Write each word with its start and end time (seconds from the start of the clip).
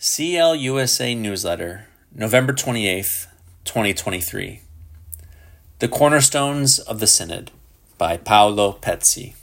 CLUSA 0.00 1.16
Newsletter, 1.16 1.88
November 2.14 2.52
28th, 2.52 3.26
2023. 3.64 4.60
The 5.80 5.88
Cornerstones 5.88 6.78
of 6.78 7.00
the 7.00 7.08
Synod 7.08 7.50
by 7.98 8.16
Paolo 8.16 8.78
Pezzi. 8.80 9.34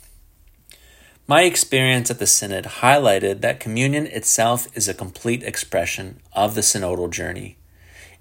My 1.27 1.41
experience 1.41 2.09
at 2.09 2.19
the 2.19 2.25
Synod 2.25 2.63
highlighted 2.79 3.41
that 3.41 3.59
communion 3.59 4.07
itself 4.07 4.69
is 4.77 4.87
a 4.87 4.93
complete 4.93 5.43
expression 5.43 6.21
of 6.31 6.55
the 6.55 6.61
synodal 6.61 7.09
journey. 7.09 7.57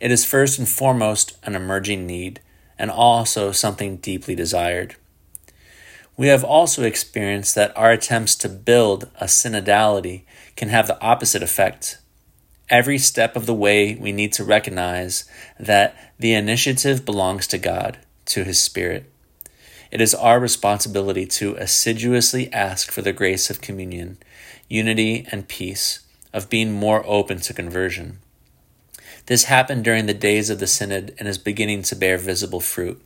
It 0.00 0.10
is 0.10 0.24
first 0.24 0.58
and 0.58 0.68
foremost 0.68 1.38
an 1.44 1.54
emerging 1.54 2.04
need 2.04 2.40
and 2.76 2.90
also 2.90 3.52
something 3.52 3.98
deeply 3.98 4.34
desired. 4.34 4.96
We 6.16 6.26
have 6.26 6.42
also 6.42 6.82
experienced 6.82 7.54
that 7.54 7.76
our 7.76 7.92
attempts 7.92 8.34
to 8.36 8.48
build 8.48 9.08
a 9.20 9.26
synodality 9.26 10.22
can 10.56 10.70
have 10.70 10.88
the 10.88 11.00
opposite 11.00 11.44
effect 11.44 11.98
Every 12.70 12.96
step 12.96 13.36
of 13.36 13.44
the 13.44 13.54
way, 13.54 13.94
we 13.94 14.11
need 14.11 14.32
to 14.34 14.44
recognize 14.44 15.29
that 15.61 15.96
the 16.18 16.32
initiative 16.32 17.04
belongs 17.04 17.46
to 17.48 17.58
God, 17.58 17.98
to 18.26 18.44
His 18.44 18.58
Spirit. 18.58 19.12
It 19.90 20.00
is 20.00 20.14
our 20.14 20.40
responsibility 20.40 21.26
to 21.26 21.56
assiduously 21.56 22.53
ask 22.53 22.90
for 22.90 23.03
the 23.03 23.12
grace 23.12 23.50
of 23.50 23.61
communion, 23.61 24.18
unity, 24.68 25.26
and 25.30 25.46
peace, 25.46 26.00
of 26.32 26.48
being 26.48 26.72
more 26.72 27.04
open 27.06 27.39
to 27.40 27.53
conversion. 27.53 28.18
This 29.26 29.44
happened 29.44 29.84
during 29.84 30.06
the 30.06 30.14
days 30.14 30.48
of 30.48 30.58
the 30.58 30.67
Synod 30.67 31.14
and 31.18 31.28
is 31.28 31.39
beginning 31.39 31.82
to 31.82 31.96
bear 31.96 32.17
visible 32.17 32.61
fruit. 32.61 33.00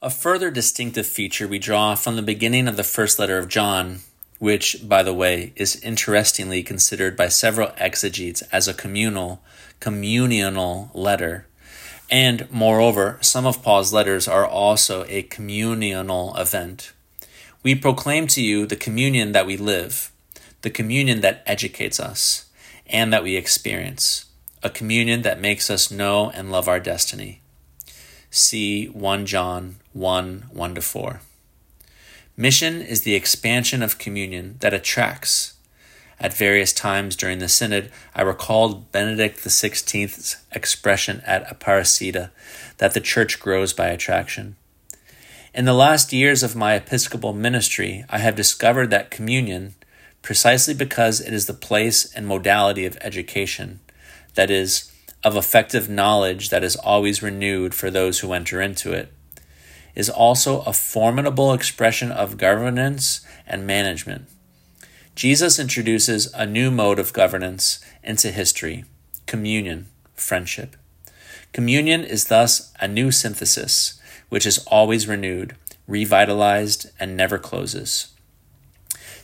A 0.00 0.10
further 0.10 0.50
distinctive 0.50 1.06
feature 1.06 1.46
we 1.46 1.58
draw 1.58 1.94
from 1.94 2.16
the 2.16 2.22
beginning 2.22 2.68
of 2.68 2.76
the 2.76 2.84
first 2.84 3.18
letter 3.18 3.38
of 3.38 3.48
John 3.48 4.00
which, 4.44 4.86
by 4.86 5.02
the 5.02 5.14
way, 5.14 5.54
is 5.56 5.80
interestingly 5.80 6.62
considered 6.62 7.16
by 7.16 7.28
several 7.28 7.72
exegetes 7.78 8.42
as 8.52 8.68
a 8.68 8.74
communal, 8.74 9.40
communional 9.80 10.90
letter. 10.92 11.46
And 12.10 12.46
moreover, 12.50 13.16
some 13.22 13.46
of 13.46 13.62
Paul's 13.62 13.90
letters 13.90 14.28
are 14.28 14.46
also 14.46 15.06
a 15.08 15.22
communional 15.22 16.36
event. 16.36 16.92
We 17.62 17.74
proclaim 17.74 18.26
to 18.26 18.42
you 18.42 18.66
the 18.66 18.76
communion 18.76 19.32
that 19.32 19.46
we 19.46 19.56
live, 19.56 20.12
the 20.60 20.68
communion 20.68 21.22
that 21.22 21.42
educates 21.46 21.98
us, 21.98 22.44
and 22.86 23.10
that 23.14 23.22
we 23.22 23.36
experience, 23.36 24.26
a 24.62 24.68
communion 24.68 25.22
that 25.22 25.40
makes 25.40 25.70
us 25.70 25.90
know 25.90 26.28
and 26.28 26.52
love 26.52 26.68
our 26.68 26.80
destiny. 26.80 27.40
See 28.28 28.88
1 28.88 29.24
John 29.24 29.76
1 29.94 30.48
1 30.52 30.74
4. 30.82 31.20
Mission 32.36 32.82
is 32.82 33.02
the 33.02 33.14
expansion 33.14 33.80
of 33.80 33.96
communion 33.96 34.56
that 34.58 34.74
attracts. 34.74 35.54
At 36.18 36.34
various 36.34 36.72
times 36.72 37.14
during 37.14 37.38
the 37.38 37.48
Synod, 37.48 37.92
I 38.12 38.22
recalled 38.22 38.90
Benedict 38.90 39.38
XVI's 39.38 40.38
expression 40.50 41.22
at 41.24 41.46
Aparecida 41.46 42.30
that 42.78 42.92
the 42.92 43.00
Church 43.00 43.38
grows 43.38 43.72
by 43.72 43.86
attraction. 43.86 44.56
In 45.54 45.64
the 45.64 45.72
last 45.72 46.12
years 46.12 46.42
of 46.42 46.56
my 46.56 46.74
episcopal 46.74 47.32
ministry, 47.32 48.04
I 48.10 48.18
have 48.18 48.34
discovered 48.34 48.90
that 48.90 49.12
communion, 49.12 49.76
precisely 50.20 50.74
because 50.74 51.20
it 51.20 51.32
is 51.32 51.46
the 51.46 51.54
place 51.54 52.12
and 52.14 52.26
modality 52.26 52.84
of 52.84 52.98
education, 53.00 53.78
that 54.34 54.50
is, 54.50 54.90
of 55.22 55.36
effective 55.36 55.88
knowledge 55.88 56.48
that 56.50 56.64
is 56.64 56.74
always 56.74 57.22
renewed 57.22 57.74
for 57.74 57.92
those 57.92 58.18
who 58.18 58.32
enter 58.32 58.60
into 58.60 58.92
it, 58.92 59.12
is 59.94 60.10
also 60.10 60.60
a 60.62 60.72
formidable 60.72 61.52
expression 61.52 62.10
of 62.10 62.36
governance 62.36 63.20
and 63.46 63.66
management. 63.66 64.28
Jesus 65.14 65.58
introduces 65.58 66.32
a 66.34 66.46
new 66.46 66.70
mode 66.70 66.98
of 66.98 67.12
governance 67.12 67.78
into 68.02 68.30
history 68.30 68.84
communion, 69.26 69.86
friendship. 70.14 70.76
Communion 71.52 72.04
is 72.04 72.26
thus 72.26 72.72
a 72.80 72.88
new 72.88 73.10
synthesis, 73.10 74.00
which 74.28 74.44
is 74.44 74.58
always 74.66 75.08
renewed, 75.08 75.56
revitalized, 75.86 76.90
and 76.98 77.16
never 77.16 77.38
closes. 77.38 78.08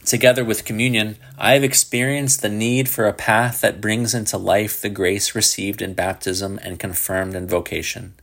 Together 0.04 0.44
with 0.44 0.64
communion, 0.64 1.16
I 1.38 1.52
have 1.52 1.64
experienced 1.64 2.40
the 2.40 2.48
need 2.48 2.88
for 2.88 3.06
a 3.06 3.12
path 3.12 3.60
that 3.60 3.80
brings 3.80 4.14
into 4.14 4.38
life 4.38 4.80
the 4.80 4.88
grace 4.88 5.34
received 5.34 5.82
in 5.82 5.94
baptism 5.94 6.58
and 6.62 6.78
confirmed 6.78 7.34
in 7.34 7.46
vocation. 7.46 8.14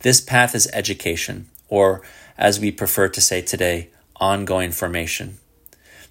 This 0.00 0.20
path 0.20 0.54
is 0.54 0.68
education, 0.72 1.48
or 1.68 2.02
as 2.38 2.60
we 2.60 2.70
prefer 2.70 3.08
to 3.08 3.20
say 3.20 3.42
today, 3.42 3.90
ongoing 4.16 4.72
formation. 4.72 5.38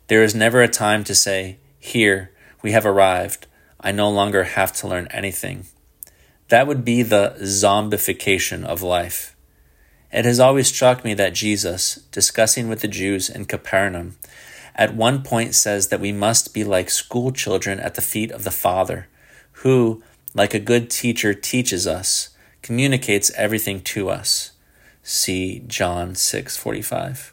There 0.07 0.23
is 0.23 0.35
never 0.35 0.61
a 0.61 0.67
time 0.67 1.03
to 1.05 1.15
say, 1.15 1.57
Here, 1.79 2.31
we 2.61 2.71
have 2.71 2.85
arrived. 2.85 3.47
I 3.79 3.91
no 3.91 4.09
longer 4.09 4.43
have 4.43 4.73
to 4.73 4.87
learn 4.87 5.07
anything. 5.11 5.65
That 6.49 6.67
would 6.67 6.85
be 6.85 7.01
the 7.01 7.35
zombification 7.41 8.63
of 8.63 8.81
life. 8.81 9.35
It 10.11 10.25
has 10.25 10.39
always 10.39 10.67
struck 10.67 11.03
me 11.03 11.13
that 11.15 11.33
Jesus, 11.33 11.95
discussing 12.11 12.69
with 12.69 12.81
the 12.81 12.87
Jews 12.87 13.29
in 13.29 13.45
Capernaum, 13.45 14.17
at 14.75 14.95
one 14.95 15.23
point 15.23 15.55
says 15.55 15.87
that 15.87 15.99
we 15.99 16.11
must 16.11 16.53
be 16.53 16.63
like 16.63 16.89
school 16.89 17.31
children 17.31 17.79
at 17.79 17.95
the 17.95 18.01
feet 18.01 18.31
of 18.31 18.43
the 18.43 18.51
Father, 18.51 19.07
who, 19.63 20.03
like 20.33 20.53
a 20.53 20.59
good 20.59 20.89
teacher, 20.89 21.33
teaches 21.33 21.87
us, 21.87 22.29
communicates 22.61 23.31
everything 23.35 23.81
to 23.81 24.09
us. 24.09 24.51
See 25.07 25.61
John 25.67 26.15
6:45. 26.15 27.31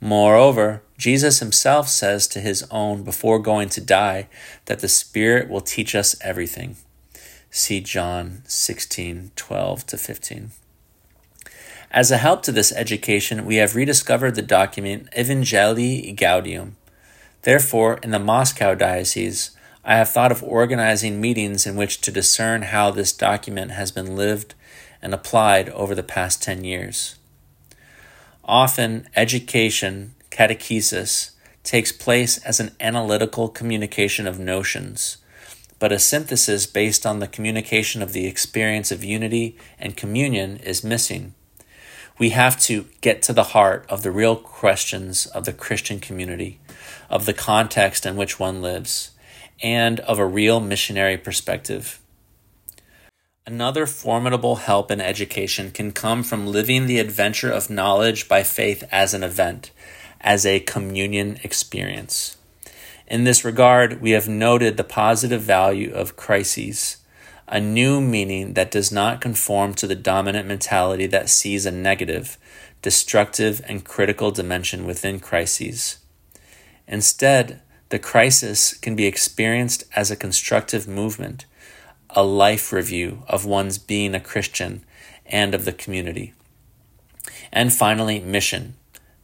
Moreover, 0.00 0.82
Jesus 0.98 1.38
himself 1.38 1.88
says 1.88 2.26
to 2.26 2.40
his 2.40 2.64
own 2.68 3.04
before 3.04 3.38
going 3.38 3.68
to 3.68 3.80
die 3.80 4.26
that 4.64 4.80
the 4.80 4.88
Spirit 4.88 5.48
will 5.48 5.60
teach 5.60 5.94
us 5.94 6.16
everything. 6.20 6.74
See 7.48 7.80
John 7.80 8.42
16:12 8.48 9.86
to 9.86 9.96
15. 9.96 10.50
As 11.92 12.10
a 12.10 12.18
help 12.18 12.42
to 12.42 12.50
this 12.50 12.72
education, 12.72 13.46
we 13.46 13.56
have 13.56 13.76
rediscovered 13.76 14.34
the 14.34 14.42
document 14.42 15.08
Evangelii 15.16 16.16
Gaudium. 16.16 16.76
Therefore, 17.42 18.00
in 18.02 18.10
the 18.10 18.18
Moscow 18.18 18.74
diocese, 18.74 19.52
I 19.84 19.94
have 19.94 20.10
thought 20.10 20.32
of 20.32 20.42
organizing 20.42 21.20
meetings 21.20 21.66
in 21.66 21.76
which 21.76 22.00
to 22.00 22.10
discern 22.10 22.62
how 22.62 22.90
this 22.90 23.12
document 23.12 23.70
has 23.70 23.92
been 23.92 24.16
lived 24.16 24.56
and 25.02 25.14
applied 25.14 25.68
over 25.70 25.94
the 25.94 26.02
past 26.02 26.42
10 26.42 26.64
years. 26.64 27.16
Often, 28.44 29.08
education, 29.14 30.14
catechesis, 30.30 31.30
takes 31.62 31.92
place 31.92 32.38
as 32.38 32.58
an 32.58 32.72
analytical 32.80 33.48
communication 33.48 34.26
of 34.26 34.38
notions, 34.38 35.18
but 35.78 35.92
a 35.92 35.98
synthesis 35.98 36.66
based 36.66 37.06
on 37.06 37.18
the 37.18 37.28
communication 37.28 38.02
of 38.02 38.12
the 38.12 38.26
experience 38.26 38.90
of 38.90 39.04
unity 39.04 39.56
and 39.78 39.96
communion 39.96 40.56
is 40.58 40.84
missing. 40.84 41.34
We 42.18 42.30
have 42.30 42.60
to 42.62 42.86
get 43.00 43.22
to 43.22 43.32
the 43.32 43.44
heart 43.54 43.86
of 43.88 44.02
the 44.02 44.10
real 44.10 44.36
questions 44.36 45.26
of 45.26 45.44
the 45.44 45.52
Christian 45.52 46.00
community, 46.00 46.60
of 47.08 47.24
the 47.24 47.32
context 47.32 48.04
in 48.04 48.16
which 48.16 48.38
one 48.38 48.60
lives, 48.60 49.12
and 49.62 50.00
of 50.00 50.18
a 50.18 50.26
real 50.26 50.60
missionary 50.60 51.16
perspective. 51.16 51.98
Another 53.46 53.86
formidable 53.86 54.56
help 54.56 54.90
in 54.90 55.00
education 55.00 55.70
can 55.70 55.92
come 55.92 56.22
from 56.22 56.46
living 56.46 56.84
the 56.84 56.98
adventure 56.98 57.50
of 57.50 57.70
knowledge 57.70 58.28
by 58.28 58.42
faith 58.42 58.84
as 58.92 59.14
an 59.14 59.22
event, 59.22 59.70
as 60.20 60.44
a 60.44 60.60
communion 60.60 61.38
experience. 61.42 62.36
In 63.06 63.24
this 63.24 63.42
regard, 63.42 64.02
we 64.02 64.10
have 64.10 64.28
noted 64.28 64.76
the 64.76 64.84
positive 64.84 65.40
value 65.40 65.90
of 65.90 66.16
crises, 66.16 66.98
a 67.48 67.60
new 67.60 68.00
meaning 68.00 68.52
that 68.54 68.70
does 68.70 68.92
not 68.92 69.22
conform 69.22 69.72
to 69.74 69.86
the 69.86 69.96
dominant 69.96 70.46
mentality 70.46 71.06
that 71.06 71.30
sees 71.30 71.64
a 71.64 71.70
negative, 71.70 72.36
destructive, 72.82 73.62
and 73.66 73.86
critical 73.86 74.30
dimension 74.30 74.86
within 74.86 75.18
crises. 75.18 75.96
Instead, 76.86 77.62
the 77.88 77.98
crisis 77.98 78.74
can 78.74 78.94
be 78.94 79.06
experienced 79.06 79.84
as 79.96 80.10
a 80.10 80.16
constructive 80.16 80.86
movement 80.86 81.46
a 82.14 82.22
life 82.22 82.72
review 82.72 83.22
of 83.28 83.44
one's 83.44 83.78
being 83.78 84.14
a 84.14 84.20
Christian 84.20 84.84
and 85.26 85.54
of 85.54 85.64
the 85.64 85.72
community. 85.72 86.34
And 87.52 87.72
finally, 87.72 88.20
mission. 88.20 88.74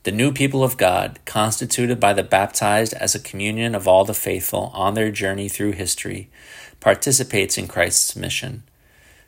The 0.05 0.13
new 0.13 0.33
people 0.33 0.63
of 0.63 0.77
God, 0.77 1.19
constituted 1.25 1.99
by 1.99 2.13
the 2.13 2.23
baptized 2.23 2.95
as 2.95 3.15
a 3.15 3.21
communion 3.21 3.75
of 3.75 3.89
all 3.89 4.05
the 4.05 4.15
faithful 4.15 4.71
on 4.73 4.95
their 4.95 5.11
journey 5.11 5.49
through 5.49 5.73
history, 5.73 6.31
participates 6.79 7.59
in 7.59 7.67
Christ's 7.67 8.15
mission. 8.15 8.63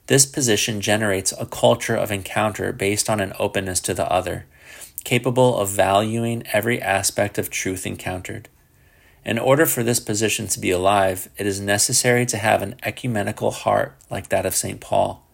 This 0.06 0.24
position 0.24 0.80
generates 0.80 1.32
a 1.32 1.46
culture 1.46 1.96
of 1.96 2.12
encounter 2.12 2.72
based 2.72 3.10
on 3.10 3.20
an 3.20 3.32
openness 3.38 3.80
to 3.80 3.94
the 3.94 4.10
other, 4.10 4.46
capable 5.04 5.58
of 5.58 5.68
valuing 5.68 6.44
every 6.52 6.80
aspect 6.80 7.38
of 7.38 7.50
truth 7.50 7.84
encountered. 7.84 8.48
In 9.24 9.38
order 9.38 9.66
for 9.66 9.82
this 9.82 10.00
position 10.00 10.46
to 10.48 10.60
be 10.60 10.70
alive, 10.70 11.28
it 11.36 11.46
is 11.46 11.60
necessary 11.60 12.24
to 12.26 12.36
have 12.36 12.62
an 12.62 12.76
ecumenical 12.82 13.50
heart 13.50 13.94
like 14.10 14.28
that 14.28 14.46
of 14.46 14.54
St. 14.54 14.80
Paul, 14.80 15.26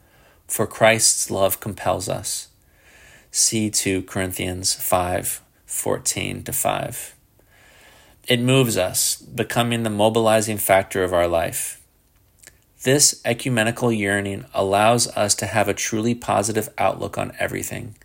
for 0.48 0.66
Christ's 0.66 1.30
love 1.30 1.60
compels 1.60 2.08
us. 2.08 2.48
See 3.30 3.70
2 3.70 4.02
Corinthians 4.02 4.74
5 4.74 5.40
14 5.66 6.44
to 6.44 6.52
5. 6.52 7.14
It 8.26 8.40
moves 8.40 8.76
us, 8.76 9.16
becoming 9.16 9.82
the 9.82 9.90
mobilizing 9.90 10.56
factor 10.56 11.02
of 11.04 11.12
our 11.12 11.26
life. 11.26 11.82
This 12.84 13.20
ecumenical 13.24 13.90
yearning 13.92 14.44
allows 14.54 15.08
us 15.08 15.34
to 15.36 15.46
have 15.46 15.68
a 15.68 15.74
truly 15.74 16.14
positive 16.14 16.68
outlook 16.78 17.18
on 17.18 17.32
everything. 17.38 17.96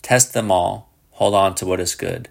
Test 0.00 0.32
them 0.32 0.50
all, 0.50 0.90
hold 1.12 1.34
on 1.34 1.54
to 1.56 1.66
what 1.66 1.80
is 1.80 1.94
good. 1.94 2.28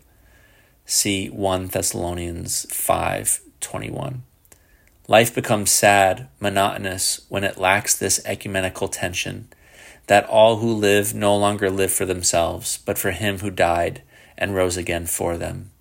See 0.89 1.27
1 1.27 1.67
Thessalonians 1.67 2.65
5:21. 2.71 4.21
Life 5.09 5.35
becomes 5.35 5.69
sad, 5.69 6.29
monotonous 6.39 7.19
when 7.27 7.43
it 7.43 7.57
lacks 7.57 7.93
this 7.93 8.21
ecumenical 8.23 8.87
tension 8.87 9.49
that 10.07 10.25
all 10.29 10.59
who 10.59 10.71
live 10.71 11.13
no 11.13 11.35
longer 11.35 11.69
live 11.69 11.91
for 11.91 12.05
themselves, 12.05 12.79
but 12.85 12.97
for 12.97 13.11
him 13.11 13.39
who 13.39 13.51
died 13.51 14.01
and 14.37 14.55
rose 14.55 14.77
again 14.77 15.05
for 15.07 15.35
them. 15.37 15.71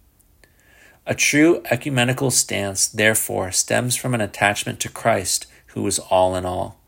A 1.07 1.15
true 1.15 1.63
ecumenical 1.71 2.33
stance, 2.33 2.89
therefore, 2.89 3.53
stems 3.53 3.95
from 3.95 4.13
an 4.13 4.21
attachment 4.21 4.81
to 4.81 4.89
Christ, 4.89 5.47
who 5.67 5.87
is 5.87 6.01
all 6.01 6.35
in 6.35 6.45
all. 6.45 6.81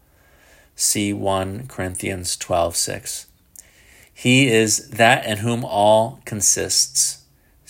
See 0.75 1.12
1 1.12 1.69
Corinthians 1.69 2.37
12:6. 2.37 3.26
He 4.12 4.49
is 4.49 4.88
that 4.88 5.25
in 5.25 5.38
whom 5.38 5.65
all 5.65 6.19
consists. 6.25 7.18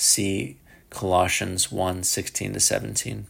See 0.01 0.59
Colossians 0.91 1.73
1:16 1.73 2.53
to 2.53 2.61
17. 2.61 3.27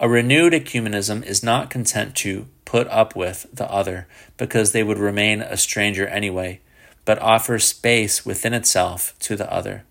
A 0.00 0.08
renewed 0.08 0.52
ecumenism 0.52 1.24
is 1.24 1.44
not 1.44 1.70
content 1.70 2.16
to 2.16 2.48
put 2.64 2.88
up 2.88 3.14
with 3.14 3.46
the 3.52 3.70
other 3.70 4.08
because 4.36 4.72
they 4.72 4.82
would 4.82 4.98
remain 4.98 5.40
a 5.40 5.56
stranger 5.56 6.04
anyway, 6.08 6.58
but 7.04 7.20
offers 7.20 7.62
space 7.62 8.26
within 8.26 8.54
itself 8.54 9.14
to 9.20 9.36
the 9.36 9.48
other. 9.52 9.84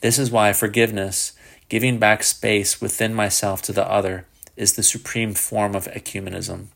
This 0.00 0.18
is 0.18 0.32
why 0.32 0.52
forgiveness, 0.52 1.34
giving 1.68 2.00
back 2.00 2.24
space 2.24 2.80
within 2.80 3.14
myself 3.14 3.62
to 3.62 3.72
the 3.72 3.88
other, 3.88 4.26
is 4.56 4.72
the 4.72 4.82
supreme 4.82 5.34
form 5.34 5.76
of 5.76 5.86
ecumenism. 5.92 6.66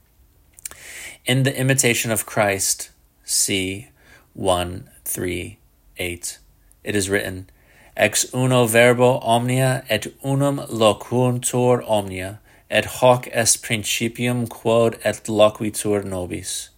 In 1.24 1.42
the 1.42 1.58
imitation 1.58 2.12
of 2.12 2.26
Christ, 2.26 2.90
see 3.24 3.88
1 4.34 4.88
3 5.04 5.58
8, 5.98 6.38
it 6.84 6.94
is 6.94 7.10
written, 7.10 7.50
Ex 7.96 8.26
uno 8.34 8.66
verbo 8.66 9.18
omnia 9.20 9.82
et 9.88 10.06
unum 10.22 10.58
loquuntur 10.68 11.82
omnia, 11.88 12.40
et 12.70 12.84
hoc 12.84 13.26
est 13.32 13.62
principium 13.62 14.46
quod 14.46 14.98
et 15.02 15.22
loquitur 15.24 16.04
nobis. 16.04 16.68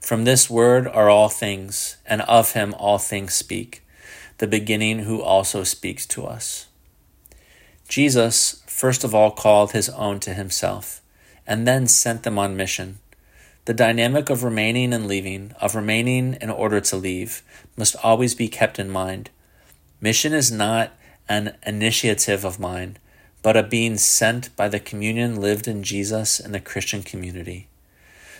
From 0.00 0.24
this 0.24 0.50
word 0.50 0.86
are 0.86 1.08
all 1.08 1.30
things, 1.30 1.96
and 2.04 2.20
of 2.22 2.52
him 2.52 2.74
all 2.74 2.98
things 2.98 3.32
speak, 3.32 3.82
the 4.36 4.46
beginning 4.46 5.00
who 5.00 5.22
also 5.22 5.64
speaks 5.64 6.04
to 6.04 6.26
us. 6.26 6.66
Jesus 7.88 8.62
first 8.66 9.02
of 9.02 9.14
all 9.14 9.30
called 9.30 9.72
his 9.72 9.88
own 9.88 10.20
to 10.20 10.34
himself, 10.34 11.00
and 11.46 11.66
then 11.66 11.86
sent 11.86 12.22
them 12.22 12.38
on 12.38 12.54
mission. 12.54 12.98
The 13.64 13.72
dynamic 13.72 14.28
of 14.28 14.44
remaining 14.44 14.92
and 14.92 15.06
leaving, 15.06 15.54
of 15.58 15.74
remaining 15.74 16.36
in 16.38 16.50
order 16.50 16.82
to 16.82 16.96
leave, 16.96 17.42
must 17.78 17.96
always 18.02 18.34
be 18.34 18.48
kept 18.48 18.78
in 18.78 18.90
mind. 18.90 19.30
Mission 20.04 20.34
is 20.34 20.52
not 20.52 20.92
an 21.30 21.56
initiative 21.66 22.44
of 22.44 22.60
mine, 22.60 22.98
but 23.40 23.56
a 23.56 23.62
being 23.62 23.96
sent 23.96 24.54
by 24.54 24.68
the 24.68 24.78
communion 24.78 25.40
lived 25.40 25.66
in 25.66 25.82
Jesus 25.82 26.38
and 26.38 26.54
the 26.54 26.60
Christian 26.60 27.02
community. 27.02 27.68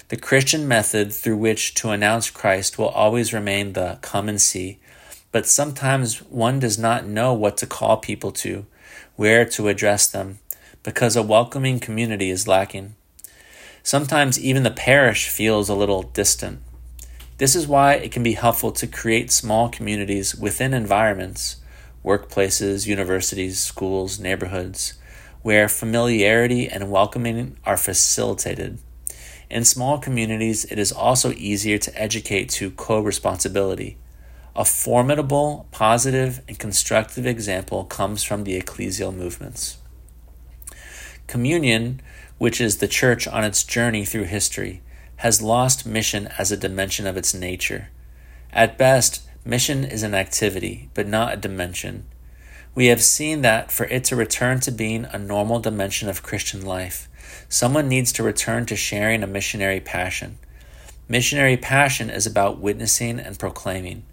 The 0.09 0.19
Christian 0.19 0.69
method 0.69 1.11
through 1.11 1.39
which 1.39 1.73
to 1.77 1.89
announce 1.89 2.29
Christ 2.29 2.77
will 2.77 2.91
always 2.91 3.33
remain 3.33 3.73
the 3.73 3.99
come 4.03 4.29
and 4.29 4.39
see, 4.39 4.79
but 5.33 5.47
sometimes 5.47 6.19
one 6.25 6.61
does 6.61 6.79
not 6.79 7.07
know 7.07 7.33
what 7.33 7.57
to 7.57 7.67
call 7.67 7.97
people 7.97 8.31
to, 8.33 8.67
where 9.17 9.47
to 9.47 9.69
address 9.69 10.07
them, 10.07 10.41
because 10.83 11.17
a 11.17 11.23
welcoming 11.23 11.81
community 11.81 12.29
is 12.29 12.47
lacking. 12.47 12.95
Sometimes 13.83 14.39
even 14.39 14.65
the 14.65 14.71
parish 14.71 15.31
feels 15.31 15.71
a 15.71 15.75
little 15.75 16.03
distant. 16.03 16.61
This 17.37 17.57
is 17.57 17.67
why 17.67 17.95
it 17.95 18.13
can 18.13 18.23
be 18.23 18.35
helpful 18.35 18.71
to 18.73 18.87
create 18.87 19.33
small 19.33 19.69
communities 19.69 20.37
within 20.37 20.73
environments 20.73 21.57
workplaces, 22.05 22.87
universities, 22.87 23.59
schools, 23.59 24.21
neighborhoods, 24.21 24.93
where 25.41 25.69
familiarity 25.69 26.69
and 26.69 26.91
welcoming 26.91 27.57
are 27.65 27.79
facilitated. 27.79 28.79
In 29.51 29.65
small 29.65 29.99
communities, 29.99 30.67
it 30.67 30.79
is 30.79 30.93
also 30.93 31.33
easier 31.33 31.79
to 31.79 32.01
educate 32.01 32.51
to 32.51 32.71
co 32.71 33.01
responsibility. 33.01 33.97
A 34.55 34.65
formidable, 34.65 35.67
positive, 35.73 36.43
and 36.47 36.59
constructive 36.59 37.27
example 37.27 37.85
comes 37.85 38.23
from 38.23 38.45
the 38.45 38.61
ecclesial 38.61 39.15
movements. 39.15 39.79
Communion, 41.27 42.01
which 42.39 42.61
is 42.61 42.77
the 42.77 42.89
church 42.89 43.27
on 43.27 43.45
its 43.45 43.65
journey 43.65 44.05
through 44.05 44.25
history, 44.25 44.83
has 45.17 45.43
lost 45.43 45.87
mission 45.87 46.29
as 46.39 46.51
a 46.51 46.57
dimension 46.57 47.07
of 47.07 47.17
its 47.17 47.35
nature. 47.35 47.89
At 48.53 48.79
best, 48.79 49.25
Mission 49.47 49.85
is 49.85 50.03
an 50.03 50.15
activity, 50.15 50.89
but 50.95 51.07
not 51.07 51.35
a 51.35 51.37
dimension. 51.37 52.07
We 52.75 52.87
have 52.87 53.03
seen 53.03 53.43
that 53.43 53.71
for 53.71 53.85
it 53.85 54.03
to 54.05 54.17
return 54.17 54.61
to 54.61 54.73
being 54.73 55.05
a 55.05 55.19
normal 55.19 55.61
dimension 55.61 56.09
of 56.09 56.23
Christian 56.23 56.65
life, 56.65 57.11
someone 57.51 57.87
needs 57.87 58.11
to 58.13 58.23
return 58.23 58.65
to 58.67 58.75
sharing 58.75 59.23
a 59.23 59.27
missionary 59.27 59.81
passion. 59.81 60.39
Missionary 61.09 61.59
passion 61.59 62.09
is 62.09 62.27
about 62.27 62.59
witnessing 62.59 63.21
and 63.21 63.39
proclaiming. 63.39 64.05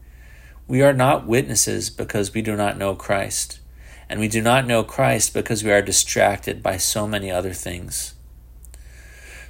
We 0.68 0.81
are 0.81 0.94
not 0.94 1.27
witnesses 1.27 1.89
because 1.89 2.33
we 2.33 2.42
do 2.42 2.57
not 2.57 2.77
know 2.77 2.94
Christ, 2.94 3.62
and 4.09 4.19
we 4.19 4.27
do 4.27 4.42
not 4.42 4.68
know 4.68 4.83
Christ 4.83 5.33
because 5.33 5.63
we 5.63 5.71
are 5.71 5.81
distracted 5.81 6.62
by 6.62 6.75
so 6.75 7.07
many 7.07 7.31
other 7.31 7.53
things. 7.53 8.15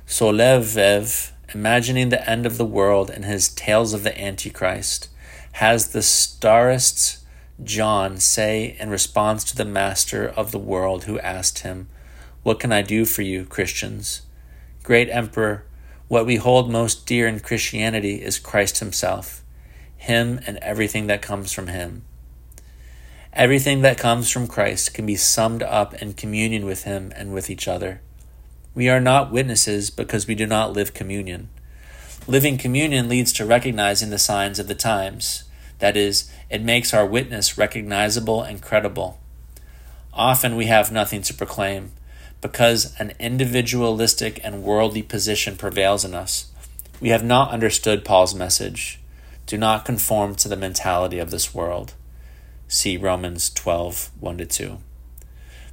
Soloviev, 0.05 1.31
imagining 1.53 2.09
the 2.09 2.29
end 2.29 2.45
of 2.45 2.57
the 2.57 2.65
world 2.65 3.09
in 3.09 3.23
his 3.23 3.49
Tales 3.49 3.93
of 3.93 4.03
the 4.03 4.19
Antichrist, 4.19 5.09
has 5.53 5.89
the 5.89 5.99
starets 5.99 7.21
John 7.63 8.17
say 8.17 8.75
in 8.79 8.89
response 8.89 9.43
to 9.45 9.55
the 9.55 9.65
master 9.65 10.27
of 10.27 10.51
the 10.51 10.59
world 10.59 11.03
who 11.03 11.19
asked 11.19 11.59
him, 11.59 11.87
What 12.43 12.59
can 12.59 12.71
I 12.71 12.81
do 12.81 13.05
for 13.05 13.21
you, 13.21 13.45
Christians? 13.45 14.21
Great 14.83 15.09
Emperor, 15.09 15.65
what 16.07 16.25
we 16.25 16.37
hold 16.37 16.69
most 16.69 17.05
dear 17.05 17.27
in 17.27 17.39
Christianity 17.39 18.21
is 18.21 18.39
Christ 18.39 18.79
Himself, 18.79 19.43
Him 19.95 20.41
and 20.45 20.57
everything 20.57 21.07
that 21.07 21.21
comes 21.21 21.53
from 21.53 21.67
Him. 21.67 22.03
Everything 23.31 23.81
that 23.83 23.97
comes 23.97 24.29
from 24.29 24.47
Christ 24.47 24.93
can 24.93 25.05
be 25.05 25.15
summed 25.15 25.63
up 25.63 25.93
in 26.01 26.13
communion 26.13 26.65
with 26.65 26.83
Him 26.83 27.13
and 27.15 27.33
with 27.33 27.49
each 27.49 27.65
other. 27.67 28.01
We 28.73 28.87
are 28.87 29.01
not 29.01 29.31
witnesses 29.31 29.89
because 29.89 30.27
we 30.27 30.35
do 30.35 30.47
not 30.47 30.71
live 30.71 30.93
communion. 30.93 31.49
Living 32.25 32.57
communion 32.57 33.09
leads 33.09 33.33
to 33.33 33.45
recognizing 33.45 34.11
the 34.11 34.19
signs 34.19 34.59
of 34.59 34.67
the 34.67 34.75
times. 34.75 35.43
That 35.79 35.97
is, 35.97 36.31
it 36.49 36.61
makes 36.61 36.93
our 36.93 37.05
witness 37.05 37.57
recognizable 37.57 38.41
and 38.41 38.61
credible. 38.61 39.19
Often 40.13 40.55
we 40.55 40.67
have 40.67 40.91
nothing 40.91 41.21
to 41.23 41.33
proclaim 41.33 41.91
because 42.39 42.95
an 42.97 43.13
individualistic 43.19 44.39
and 44.43 44.63
worldly 44.63 45.03
position 45.03 45.57
prevails 45.57 46.05
in 46.05 46.15
us. 46.15 46.51
We 47.01 47.09
have 47.09 47.23
not 47.23 47.51
understood 47.51 48.05
Paul's 48.05 48.33
message. 48.33 48.99
Do 49.47 49.57
not 49.57 49.85
conform 49.85 50.35
to 50.35 50.47
the 50.47 50.55
mentality 50.55 51.19
of 51.19 51.29
this 51.29 51.53
world. 51.53 51.93
See 52.67 52.95
Romans 52.95 53.49
12 53.49 54.11
1 54.19 54.37
2. 54.37 54.77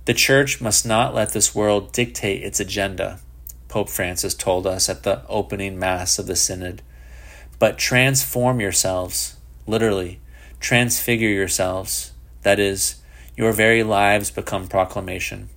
The 0.08 0.14
church 0.14 0.58
must 0.58 0.86
not 0.86 1.14
let 1.14 1.34
this 1.34 1.54
world 1.54 1.92
dictate 1.92 2.42
its 2.42 2.60
agenda. 2.60 3.20
Pope 3.68 3.90
Francis 3.90 4.32
told 4.32 4.66
us 4.66 4.88
at 4.88 5.02
the 5.02 5.20
opening 5.28 5.78
Mass 5.78 6.18
of 6.18 6.26
the 6.26 6.34
Synod. 6.34 6.80
But 7.58 7.76
transform 7.76 8.58
yourselves, 8.58 9.36
literally, 9.66 10.20
transfigure 10.60 11.28
yourselves. 11.28 12.12
That 12.40 12.58
is, 12.58 13.02
your 13.36 13.52
very 13.52 13.82
lives 13.82 14.30
become 14.30 14.66
proclamation. 14.66 15.50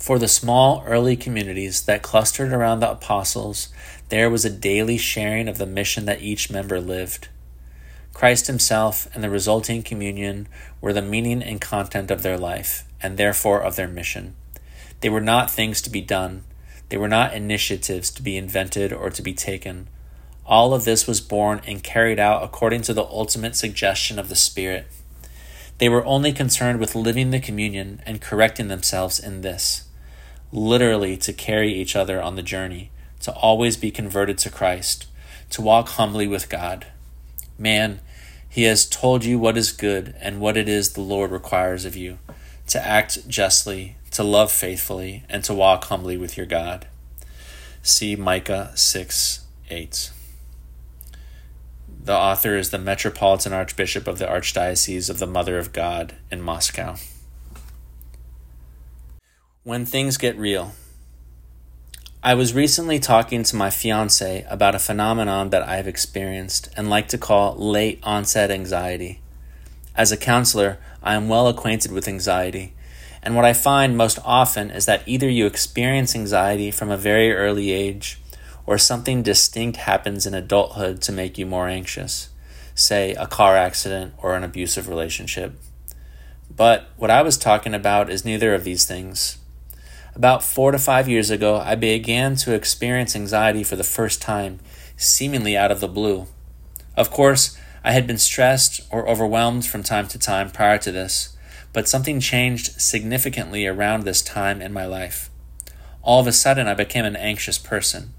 For 0.00 0.18
the 0.18 0.26
small 0.26 0.82
early 0.84 1.14
communities 1.14 1.82
that 1.82 2.02
clustered 2.02 2.52
around 2.52 2.80
the 2.80 2.90
apostles, 2.90 3.68
there 4.08 4.30
was 4.30 4.44
a 4.44 4.50
daily 4.50 4.98
sharing 4.98 5.46
of 5.46 5.58
the 5.58 5.66
mission 5.66 6.06
that 6.06 6.22
each 6.22 6.50
member 6.50 6.80
lived. 6.80 7.28
Christ 8.12 8.48
Himself 8.48 9.06
and 9.14 9.22
the 9.22 9.30
resulting 9.30 9.84
communion 9.84 10.48
were 10.80 10.92
the 10.92 11.02
meaning 11.02 11.40
and 11.40 11.60
content 11.60 12.10
of 12.10 12.24
their 12.24 12.36
life, 12.36 12.84
and 13.02 13.16
therefore 13.16 13.60
of 13.60 13.76
their 13.76 13.88
mission. 13.88 14.34
They 15.00 15.08
were 15.08 15.20
not 15.20 15.50
things 15.50 15.82
to 15.82 15.90
be 15.90 16.00
done, 16.00 16.44
they 16.88 16.96
were 16.98 17.08
not 17.08 17.34
initiatives 17.34 18.10
to 18.10 18.22
be 18.22 18.36
invented 18.36 18.92
or 18.92 19.08
to 19.08 19.22
be 19.22 19.32
taken. 19.32 19.88
All 20.44 20.74
of 20.74 20.84
this 20.84 21.06
was 21.06 21.22
born 21.22 21.62
and 21.66 21.82
carried 21.82 22.18
out 22.18 22.42
according 22.42 22.82
to 22.82 22.92
the 22.92 23.04
ultimate 23.04 23.56
suggestion 23.56 24.18
of 24.18 24.28
the 24.28 24.36
Spirit. 24.36 24.86
They 25.78 25.88
were 25.88 26.04
only 26.04 26.32
concerned 26.32 26.80
with 26.80 26.94
living 26.94 27.30
the 27.30 27.40
communion 27.40 28.02
and 28.04 28.20
correcting 28.20 28.68
themselves 28.68 29.18
in 29.18 29.40
this, 29.40 29.88
literally 30.52 31.16
to 31.16 31.32
carry 31.32 31.72
each 31.72 31.96
other 31.96 32.20
on 32.20 32.36
the 32.36 32.42
journey, 32.42 32.90
to 33.20 33.32
always 33.32 33.76
be 33.76 33.90
converted 33.90 34.36
to 34.38 34.50
Christ, 34.50 35.06
to 35.50 35.62
walk 35.62 35.88
humbly 35.88 36.28
with 36.28 36.48
God. 36.48 36.86
Man, 37.58 38.00
He 38.48 38.64
has 38.64 38.86
told 38.86 39.24
you 39.24 39.38
what 39.38 39.56
is 39.56 39.72
good 39.72 40.14
and 40.20 40.40
what 40.40 40.56
it 40.56 40.68
is 40.68 40.92
the 40.92 41.00
Lord 41.00 41.30
requires 41.30 41.84
of 41.84 41.96
you. 41.96 42.18
To 42.68 42.84
act 42.84 43.28
justly, 43.28 43.96
to 44.12 44.22
love 44.22 44.52
faithfully, 44.52 45.24
and 45.28 45.42
to 45.44 45.54
walk 45.54 45.84
humbly 45.84 46.16
with 46.16 46.36
your 46.36 46.46
God. 46.46 46.86
See 47.82 48.16
Micah 48.16 48.72
6 48.74 49.44
8. 49.70 50.10
The 52.04 52.16
author 52.16 52.56
is 52.56 52.70
the 52.70 52.78
Metropolitan 52.78 53.52
Archbishop 53.52 54.08
of 54.08 54.18
the 54.18 54.26
Archdiocese 54.26 55.08
of 55.08 55.18
the 55.18 55.26
Mother 55.26 55.58
of 55.58 55.72
God 55.72 56.16
in 56.30 56.42
Moscow. 56.42 56.96
When 59.62 59.86
things 59.86 60.16
get 60.16 60.36
real. 60.36 60.72
I 62.24 62.34
was 62.34 62.54
recently 62.54 63.00
talking 63.00 63.42
to 63.44 63.56
my 63.56 63.70
fiance 63.70 64.46
about 64.48 64.76
a 64.76 64.80
phenomenon 64.80 65.50
that 65.50 65.62
I 65.62 65.76
have 65.76 65.88
experienced 65.88 66.68
and 66.76 66.90
like 66.90 67.08
to 67.08 67.18
call 67.18 67.56
late 67.56 67.98
onset 68.02 68.50
anxiety. 68.50 69.20
As 69.96 70.12
a 70.12 70.16
counselor, 70.16 70.78
I 71.02 71.14
am 71.14 71.28
well 71.28 71.48
acquainted 71.48 71.92
with 71.92 72.08
anxiety, 72.08 72.74
and 73.22 73.36
what 73.36 73.44
I 73.44 73.52
find 73.52 73.96
most 73.96 74.18
often 74.24 74.70
is 74.70 74.86
that 74.86 75.02
either 75.06 75.28
you 75.28 75.46
experience 75.46 76.14
anxiety 76.14 76.70
from 76.70 76.90
a 76.90 76.96
very 76.96 77.32
early 77.32 77.70
age 77.70 78.20
or 78.66 78.78
something 78.78 79.22
distinct 79.22 79.78
happens 79.78 80.26
in 80.26 80.34
adulthood 80.34 81.00
to 81.02 81.12
make 81.12 81.38
you 81.38 81.46
more 81.46 81.68
anxious, 81.68 82.30
say 82.74 83.12
a 83.14 83.26
car 83.26 83.56
accident 83.56 84.14
or 84.18 84.34
an 84.34 84.44
abusive 84.44 84.88
relationship. 84.88 85.54
But 86.54 86.88
what 86.96 87.10
I 87.10 87.22
was 87.22 87.36
talking 87.36 87.74
about 87.74 88.10
is 88.10 88.24
neither 88.24 88.54
of 88.54 88.64
these 88.64 88.84
things. 88.84 89.38
About 90.14 90.42
four 90.42 90.72
to 90.72 90.78
five 90.78 91.08
years 91.08 91.30
ago, 91.30 91.58
I 91.58 91.74
began 91.74 92.36
to 92.36 92.54
experience 92.54 93.16
anxiety 93.16 93.64
for 93.64 93.76
the 93.76 93.84
first 93.84 94.20
time, 94.20 94.60
seemingly 94.96 95.56
out 95.56 95.70
of 95.70 95.80
the 95.80 95.88
blue. 95.88 96.26
Of 96.96 97.10
course, 97.10 97.58
I 97.84 97.92
had 97.92 98.06
been 98.06 98.18
stressed 98.18 98.80
or 98.90 99.08
overwhelmed 99.08 99.66
from 99.66 99.82
time 99.82 100.06
to 100.08 100.18
time 100.18 100.50
prior 100.50 100.78
to 100.78 100.92
this, 100.92 101.36
but 101.72 101.88
something 101.88 102.20
changed 102.20 102.80
significantly 102.80 103.66
around 103.66 104.04
this 104.04 104.22
time 104.22 104.62
in 104.62 104.72
my 104.72 104.86
life. 104.86 105.30
All 106.02 106.20
of 106.20 106.26
a 106.26 106.32
sudden, 106.32 106.66
I 106.66 106.74
became 106.74 107.04
an 107.04 107.16
anxious 107.16 107.58
person. 107.58 108.12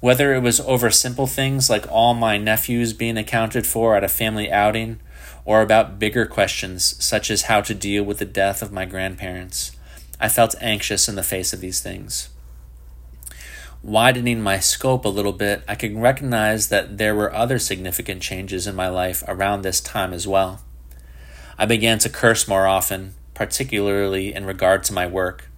Whether 0.00 0.34
it 0.34 0.42
was 0.42 0.60
over 0.60 0.90
simple 0.90 1.26
things 1.26 1.70
like 1.70 1.90
all 1.90 2.14
my 2.14 2.36
nephews 2.36 2.92
being 2.92 3.16
accounted 3.16 3.66
for 3.66 3.96
at 3.96 4.04
a 4.04 4.08
family 4.08 4.50
outing, 4.50 5.00
or 5.44 5.60
about 5.60 5.98
bigger 5.98 6.26
questions 6.26 7.02
such 7.02 7.30
as 7.30 7.42
how 7.42 7.60
to 7.62 7.74
deal 7.74 8.02
with 8.02 8.18
the 8.18 8.24
death 8.24 8.62
of 8.62 8.72
my 8.72 8.84
grandparents, 8.84 9.72
I 10.20 10.28
felt 10.28 10.54
anxious 10.60 11.08
in 11.08 11.16
the 11.16 11.22
face 11.22 11.52
of 11.52 11.60
these 11.60 11.80
things. 11.80 12.28
Widening 13.84 14.40
my 14.40 14.60
scope 14.60 15.04
a 15.04 15.10
little 15.10 15.34
bit, 15.34 15.62
I 15.68 15.74
could 15.74 15.94
recognize 15.94 16.68
that 16.68 16.96
there 16.96 17.14
were 17.14 17.34
other 17.34 17.58
significant 17.58 18.22
changes 18.22 18.66
in 18.66 18.74
my 18.74 18.88
life 18.88 19.22
around 19.28 19.60
this 19.60 19.78
time 19.78 20.14
as 20.14 20.26
well. 20.26 20.62
I 21.58 21.66
began 21.66 21.98
to 21.98 22.08
curse 22.08 22.48
more 22.48 22.66
often, 22.66 23.12
particularly 23.34 24.32
in 24.32 24.46
regard 24.46 24.84
to 24.84 24.94
my 24.94 25.06
work. 25.06 25.50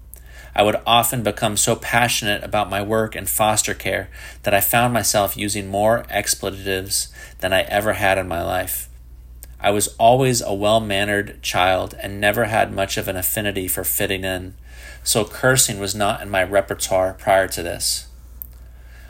I 0.56 0.64
would 0.64 0.80
often 0.84 1.22
become 1.22 1.56
so 1.56 1.76
passionate 1.76 2.42
about 2.42 2.68
my 2.68 2.82
work 2.82 3.14
and 3.14 3.30
foster 3.30 3.74
care 3.74 4.08
that 4.42 4.52
I 4.52 4.60
found 4.60 4.92
myself 4.92 5.36
using 5.36 5.68
more 5.68 6.04
expletives 6.10 7.12
than 7.38 7.52
I 7.52 7.62
ever 7.62 7.92
had 7.92 8.18
in 8.18 8.26
my 8.26 8.42
life. 8.42 8.88
I 9.60 9.70
was 9.70 9.94
always 9.98 10.42
a 10.42 10.52
well 10.52 10.80
mannered 10.80 11.40
child 11.44 11.94
and 12.02 12.20
never 12.20 12.46
had 12.46 12.74
much 12.74 12.96
of 12.96 13.06
an 13.06 13.16
affinity 13.16 13.68
for 13.68 13.84
fitting 13.84 14.24
in, 14.24 14.54
so 15.04 15.24
cursing 15.24 15.78
was 15.78 15.94
not 15.94 16.20
in 16.22 16.28
my 16.28 16.42
repertoire 16.42 17.14
prior 17.14 17.46
to 17.46 17.62
this. 17.62 18.08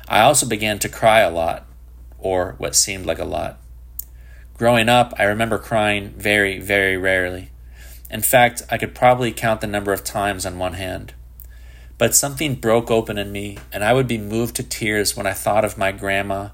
I 0.09 0.21
also 0.21 0.47
began 0.47 0.79
to 0.81 0.89
cry 0.89 1.21
a 1.21 1.31
lot, 1.31 1.67
or 2.19 2.55
what 2.59 2.77
seemed 2.77 3.07
like 3.07 3.19
a 3.19 3.25
lot. 3.25 3.59
Growing 4.55 4.89
up, 4.89 5.13
I 5.19 5.25
remember 5.25 5.59
crying 5.59 6.11
very, 6.17 6.59
very 6.59 6.97
rarely. 6.97 7.51
In 8.11 8.23
fact, 8.23 8.63
I 8.71 8.79
could 8.79 8.95
probably 8.95 9.33
count 9.33 9.61
the 9.61 9.67
number 9.67 9.93
of 9.93 10.05
times 10.05 10.47
on 10.47 10.59
one 10.59 10.75
hand. 10.75 11.13
But 11.99 12.15
something 12.15 12.55
broke 12.55 12.91
open 12.91 13.19
in 13.19 13.33
me, 13.33 13.59
and 13.73 13.83
I 13.83 13.93
would 13.93 14.07
be 14.07 14.19
moved 14.19 14.55
to 14.57 14.63
tears 14.63 15.17
when 15.17 15.27
I 15.27 15.33
thought 15.33 15.65
of 15.65 15.77
my 15.77 15.93
grandma, 15.93 16.51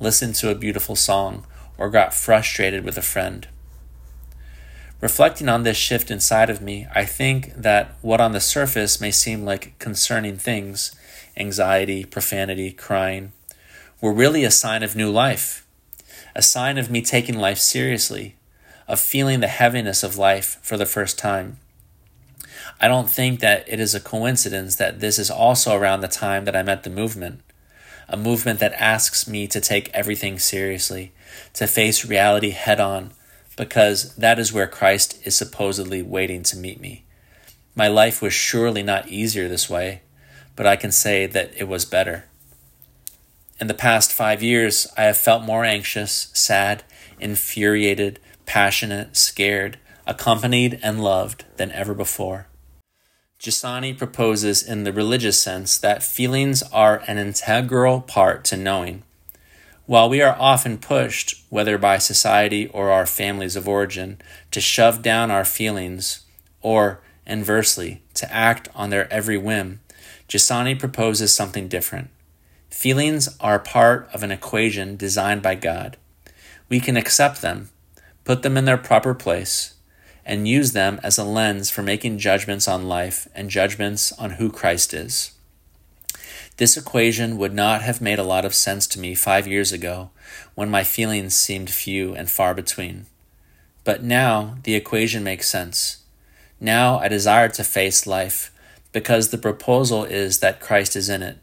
listened 0.00 0.34
to 0.36 0.50
a 0.50 0.54
beautiful 0.54 0.96
song, 0.96 1.46
or 1.78 1.90
got 1.90 2.12
frustrated 2.12 2.84
with 2.84 2.98
a 2.98 3.02
friend. 3.02 3.46
Reflecting 5.00 5.48
on 5.48 5.62
this 5.62 5.76
shift 5.76 6.10
inside 6.10 6.48
of 6.48 6.62
me, 6.62 6.86
I 6.94 7.04
think 7.04 7.52
that 7.54 7.96
what 8.00 8.20
on 8.20 8.32
the 8.32 8.40
surface 8.40 8.98
may 8.98 9.10
seem 9.10 9.44
like 9.44 9.78
concerning 9.78 10.38
things 10.38 10.94
anxiety, 11.36 12.02
profanity, 12.04 12.72
crying 12.72 13.32
were 14.00 14.12
really 14.12 14.42
a 14.42 14.50
sign 14.50 14.82
of 14.82 14.96
new 14.96 15.10
life, 15.10 15.66
a 16.34 16.40
sign 16.40 16.78
of 16.78 16.90
me 16.90 17.02
taking 17.02 17.38
life 17.38 17.58
seriously, 17.58 18.36
of 18.88 18.98
feeling 18.98 19.40
the 19.40 19.48
heaviness 19.48 20.02
of 20.02 20.16
life 20.16 20.58
for 20.62 20.78
the 20.78 20.86
first 20.86 21.18
time. 21.18 21.58
I 22.80 22.88
don't 22.88 23.10
think 23.10 23.40
that 23.40 23.64
it 23.68 23.80
is 23.80 23.94
a 23.94 24.00
coincidence 24.00 24.76
that 24.76 25.00
this 25.00 25.18
is 25.18 25.30
also 25.30 25.74
around 25.74 26.00
the 26.00 26.08
time 26.08 26.46
that 26.46 26.56
I 26.56 26.62
met 26.62 26.84
the 26.84 26.90
movement, 26.90 27.42
a 28.08 28.16
movement 28.16 28.60
that 28.60 28.72
asks 28.74 29.28
me 29.28 29.46
to 29.48 29.60
take 29.60 29.90
everything 29.90 30.38
seriously, 30.38 31.12
to 31.54 31.66
face 31.66 32.04
reality 32.06 32.50
head 32.50 32.80
on, 32.80 33.12
because 33.56 34.14
that 34.16 34.38
is 34.38 34.52
where 34.52 34.66
Christ 34.66 35.18
is 35.26 35.34
supposedly 35.34 36.02
waiting 36.02 36.42
to 36.44 36.56
meet 36.56 36.80
me. 36.80 37.04
My 37.74 37.88
life 37.88 38.22
was 38.22 38.32
surely 38.32 38.82
not 38.82 39.08
easier 39.08 39.48
this 39.48 39.68
way, 39.68 40.02
but 40.54 40.66
I 40.66 40.76
can 40.76 40.92
say 40.92 41.26
that 41.26 41.52
it 41.56 41.68
was 41.68 41.84
better. 41.84 42.26
In 43.58 43.66
the 43.66 43.74
past 43.74 44.12
five 44.12 44.42
years, 44.42 44.86
I 44.96 45.04
have 45.04 45.16
felt 45.16 45.42
more 45.42 45.64
anxious, 45.64 46.30
sad, 46.34 46.84
infuriated, 47.18 48.20
passionate, 48.44 49.16
scared, 49.16 49.78
accompanied, 50.06 50.78
and 50.82 51.02
loved 51.02 51.44
than 51.56 51.72
ever 51.72 51.94
before. 51.94 52.48
Giussani 53.38 53.96
proposes 53.96 54.62
in 54.62 54.84
the 54.84 54.92
religious 54.92 55.40
sense 55.40 55.78
that 55.78 56.02
feelings 56.02 56.62
are 56.64 57.02
an 57.06 57.18
integral 57.18 58.00
part 58.00 58.44
to 58.44 58.56
knowing. 58.56 59.02
While 59.86 60.08
we 60.08 60.20
are 60.20 60.36
often 60.36 60.78
pushed, 60.78 61.44
whether 61.48 61.78
by 61.78 61.98
society 61.98 62.66
or 62.66 62.90
our 62.90 63.06
families 63.06 63.54
of 63.54 63.68
origin, 63.68 64.18
to 64.50 64.60
shove 64.60 65.00
down 65.00 65.30
our 65.30 65.44
feelings, 65.44 66.24
or, 66.60 67.00
inversely, 67.24 68.02
to 68.14 68.32
act 68.32 68.68
on 68.74 68.90
their 68.90 69.10
every 69.12 69.38
whim, 69.38 69.80
Giussani 70.28 70.76
proposes 70.76 71.32
something 71.32 71.68
different. 71.68 72.10
Feelings 72.68 73.36
are 73.38 73.60
part 73.60 74.08
of 74.12 74.24
an 74.24 74.32
equation 74.32 74.96
designed 74.96 75.40
by 75.40 75.54
God. 75.54 75.96
We 76.68 76.80
can 76.80 76.96
accept 76.96 77.40
them, 77.40 77.70
put 78.24 78.42
them 78.42 78.56
in 78.56 78.64
their 78.64 78.76
proper 78.76 79.14
place, 79.14 79.74
and 80.24 80.48
use 80.48 80.72
them 80.72 80.98
as 81.04 81.16
a 81.16 81.22
lens 81.22 81.70
for 81.70 81.84
making 81.84 82.18
judgments 82.18 82.66
on 82.66 82.88
life 82.88 83.28
and 83.36 83.48
judgments 83.48 84.10
on 84.12 84.30
who 84.32 84.50
Christ 84.50 84.92
is. 84.92 85.35
This 86.58 86.76
equation 86.76 87.36
would 87.36 87.52
not 87.52 87.82
have 87.82 88.00
made 88.00 88.18
a 88.18 88.24
lot 88.24 88.46
of 88.46 88.54
sense 88.54 88.86
to 88.88 88.98
me 88.98 89.14
five 89.14 89.46
years 89.46 89.72
ago 89.72 90.10
when 90.54 90.70
my 90.70 90.84
feelings 90.84 91.34
seemed 91.34 91.68
few 91.68 92.14
and 92.14 92.30
far 92.30 92.54
between. 92.54 93.06
But 93.84 94.02
now 94.02 94.56
the 94.62 94.74
equation 94.74 95.22
makes 95.22 95.48
sense. 95.50 95.98
Now 96.58 96.98
I 96.98 97.08
desire 97.08 97.50
to 97.50 97.62
face 97.62 98.06
life 98.06 98.50
because 98.92 99.28
the 99.28 99.38
proposal 99.38 100.04
is 100.04 100.38
that 100.38 100.60
Christ 100.60 100.96
is 100.96 101.10
in 101.10 101.22
it, 101.22 101.38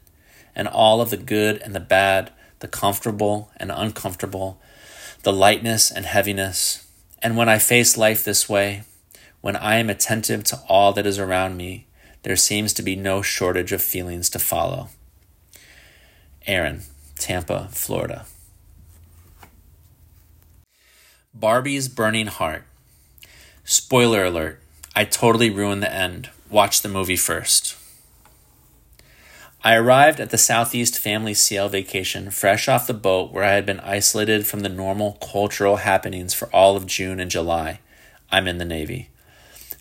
and 0.56 0.66
all 0.66 1.00
of 1.00 1.10
the 1.10 1.16
good 1.16 1.62
and 1.62 1.76
the 1.76 1.80
bad, 1.80 2.32
the 2.58 2.66
comfortable 2.66 3.52
and 3.56 3.70
uncomfortable, 3.70 4.60
the 5.22 5.32
lightness 5.32 5.92
and 5.92 6.06
heaviness, 6.06 6.84
and 7.22 7.36
when 7.36 7.48
I 7.48 7.58
face 7.58 7.96
life 7.96 8.24
this 8.24 8.48
way, 8.48 8.82
when 9.40 9.54
I 9.54 9.76
am 9.76 9.88
attentive 9.88 10.42
to 10.44 10.60
all 10.68 10.92
that 10.92 11.06
is 11.06 11.18
around 11.20 11.56
me, 11.56 11.86
there 12.24 12.36
seems 12.36 12.72
to 12.74 12.82
be 12.82 12.96
no 12.96 13.22
shortage 13.22 13.70
of 13.70 13.80
feelings 13.80 14.28
to 14.30 14.38
follow. 14.40 14.88
Erin, 16.46 16.82
Tampa, 17.18 17.68
Florida. 17.72 18.26
Barbie's 21.32 21.88
Burning 21.88 22.26
Heart. 22.26 22.64
Spoiler 23.64 24.24
alert, 24.24 24.60
I 24.94 25.04
totally 25.04 25.48
ruined 25.48 25.82
the 25.82 25.92
end. 25.92 26.28
Watch 26.50 26.82
the 26.82 26.88
movie 26.88 27.16
first. 27.16 27.76
I 29.62 29.74
arrived 29.74 30.20
at 30.20 30.28
the 30.28 30.36
Southeast 30.36 30.98
Family 30.98 31.32
CL 31.32 31.70
vacation 31.70 32.30
fresh 32.30 32.68
off 32.68 32.86
the 32.86 32.92
boat 32.92 33.32
where 33.32 33.44
I 33.44 33.52
had 33.52 33.64
been 33.64 33.80
isolated 33.80 34.46
from 34.46 34.60
the 34.60 34.68
normal 34.68 35.12
cultural 35.22 35.76
happenings 35.76 36.34
for 36.34 36.54
all 36.54 36.76
of 36.76 36.86
June 36.86 37.20
and 37.20 37.30
July. 37.30 37.80
I'm 38.30 38.46
in 38.46 38.58
the 38.58 38.66
Navy. 38.66 39.08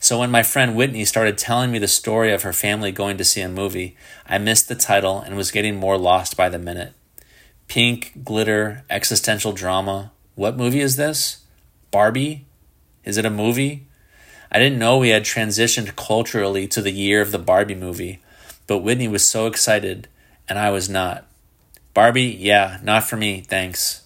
So 0.03 0.19
when 0.19 0.31
my 0.31 0.43
friend 0.43 0.75
Whitney 0.75 1.05
started 1.05 1.37
telling 1.37 1.71
me 1.71 1.79
the 1.79 1.87
story 1.87 2.33
of 2.33 2.43
her 2.43 2.51
family 2.51 2.91
going 2.91 3.17
to 3.17 3.23
see 3.23 3.39
a 3.39 3.47
movie, 3.47 3.95
I 4.27 4.37
missed 4.37 4.67
the 4.67 4.75
title 4.75 5.21
and 5.21 5.37
was 5.37 5.49
getting 5.49 5.77
more 5.77 5.97
lost 5.97 6.35
by 6.35 6.49
the 6.49 6.59
minute. 6.59 6.93
Pink, 7.69 8.11
glitter, 8.23 8.83
existential 8.89 9.53
drama. 9.53 10.11
What 10.35 10.57
movie 10.57 10.81
is 10.81 10.97
this? 10.97 11.45
Barbie? 11.89 12.45
Is 13.05 13.17
it 13.17 13.25
a 13.25 13.29
movie? 13.29 13.87
I 14.51 14.59
didn't 14.59 14.77
know 14.77 14.97
we 14.97 15.09
had 15.09 15.23
transitioned 15.23 15.95
culturally 15.95 16.67
to 16.67 16.81
the 16.81 16.91
year 16.91 17.21
of 17.21 17.31
the 17.31 17.39
Barbie 17.39 17.73
movie 17.73 18.19
but 18.67 18.79
Whitney 18.79 19.07
was 19.07 19.25
so 19.25 19.47
excited, 19.47 20.07
and 20.47 20.57
I 20.57 20.69
was 20.69 20.89
not. 20.89 21.25
Barbie, 21.93 22.35
yeah, 22.39 22.79
not 22.81 23.03
for 23.03 23.17
me, 23.17 23.41
thanks. 23.41 24.02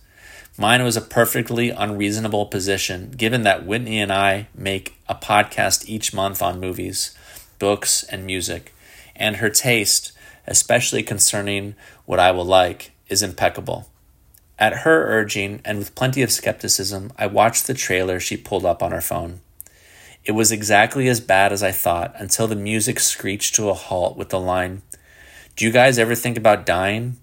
Mine 0.60 0.84
was 0.84 0.98
a 0.98 1.02
perfectly 1.02 1.70
unreasonable 1.70 2.48
position, 2.48 3.12
given 3.16 3.44
that 3.44 3.64
Whitney 3.64 4.00
and 4.00 4.12
I 4.12 4.48
make 4.56 4.96
a 5.08 5.14
podcast 5.14 5.88
each 5.88 6.16
month 6.16 6.42
on 6.42 6.60
movies, 6.60 7.16
books, 7.60 8.02
and 8.02 8.26
music, 8.26 8.74
and 9.16 9.36
her 9.36 9.52
taste, 9.52 10.14
especially 10.48 11.04
concerning 11.04 11.76
what 12.06 12.20
I 12.20 12.32
will 12.32 12.46
like, 12.46 12.92
is 13.08 13.22
impeccable. 13.22 13.88
At 14.58 14.80
her 14.80 15.06
urging, 15.06 15.62
and 15.64 15.78
with 15.78 15.94
plenty 15.94 16.24
of 16.24 16.32
skepticism, 16.32 17.14
I 17.20 17.28
watched 17.28 17.68
the 17.68 17.76
trailer 17.76 18.20
she 18.20 18.36
pulled 18.36 18.66
up 18.66 18.82
on 18.82 18.92
her 18.92 19.02
phone. 19.02 19.42
It 20.26 20.32
was 20.32 20.52
exactly 20.52 21.08
as 21.08 21.22
bad 21.22 21.54
as 21.54 21.62
I 21.62 21.72
thought 21.72 22.16
until 22.18 22.48
the 22.48 22.56
music 22.56 23.00
screeched 23.00 23.54
to 23.56 23.70
a 23.70 23.76
halt 23.76 24.18
with 24.18 24.30
the 24.30 24.40
line, 24.40 24.82
Do 25.56 25.66
you 25.66 25.72
guys 25.72 26.00
ever 26.00 26.16
think 26.16 26.36
about 26.36 26.66
dying? 26.66 27.18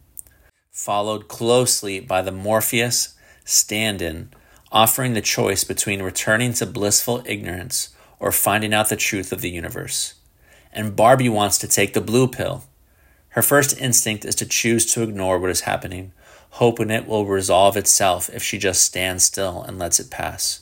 Followed 0.70 1.26
closely 1.26 1.98
by 1.98 2.22
the 2.22 2.32
Morpheus 2.32 3.13
stand 3.44 4.02
in, 4.02 4.30
offering 4.72 5.14
the 5.14 5.20
choice 5.20 5.64
between 5.64 6.02
returning 6.02 6.52
to 6.54 6.66
blissful 6.66 7.22
ignorance 7.26 7.90
or 8.18 8.32
finding 8.32 8.74
out 8.74 8.88
the 8.88 8.96
truth 8.96 9.32
of 9.32 9.40
the 9.40 9.50
universe. 9.50 10.14
And 10.72 10.96
Barbie 10.96 11.28
wants 11.28 11.58
to 11.58 11.68
take 11.68 11.94
the 11.94 12.00
blue 12.00 12.26
pill. 12.26 12.64
Her 13.30 13.42
first 13.42 13.78
instinct 13.78 14.24
is 14.24 14.34
to 14.36 14.46
choose 14.46 14.92
to 14.92 15.02
ignore 15.02 15.38
what 15.38 15.50
is 15.50 15.62
happening 15.62 16.12
hoping 16.54 16.88
it 16.88 17.04
will 17.04 17.26
resolve 17.26 17.76
itself 17.76 18.30
if 18.32 18.40
she 18.40 18.58
just 18.58 18.80
stands 18.80 19.24
still 19.24 19.62
and 19.62 19.76
lets 19.76 19.98
it 19.98 20.08
pass. 20.08 20.60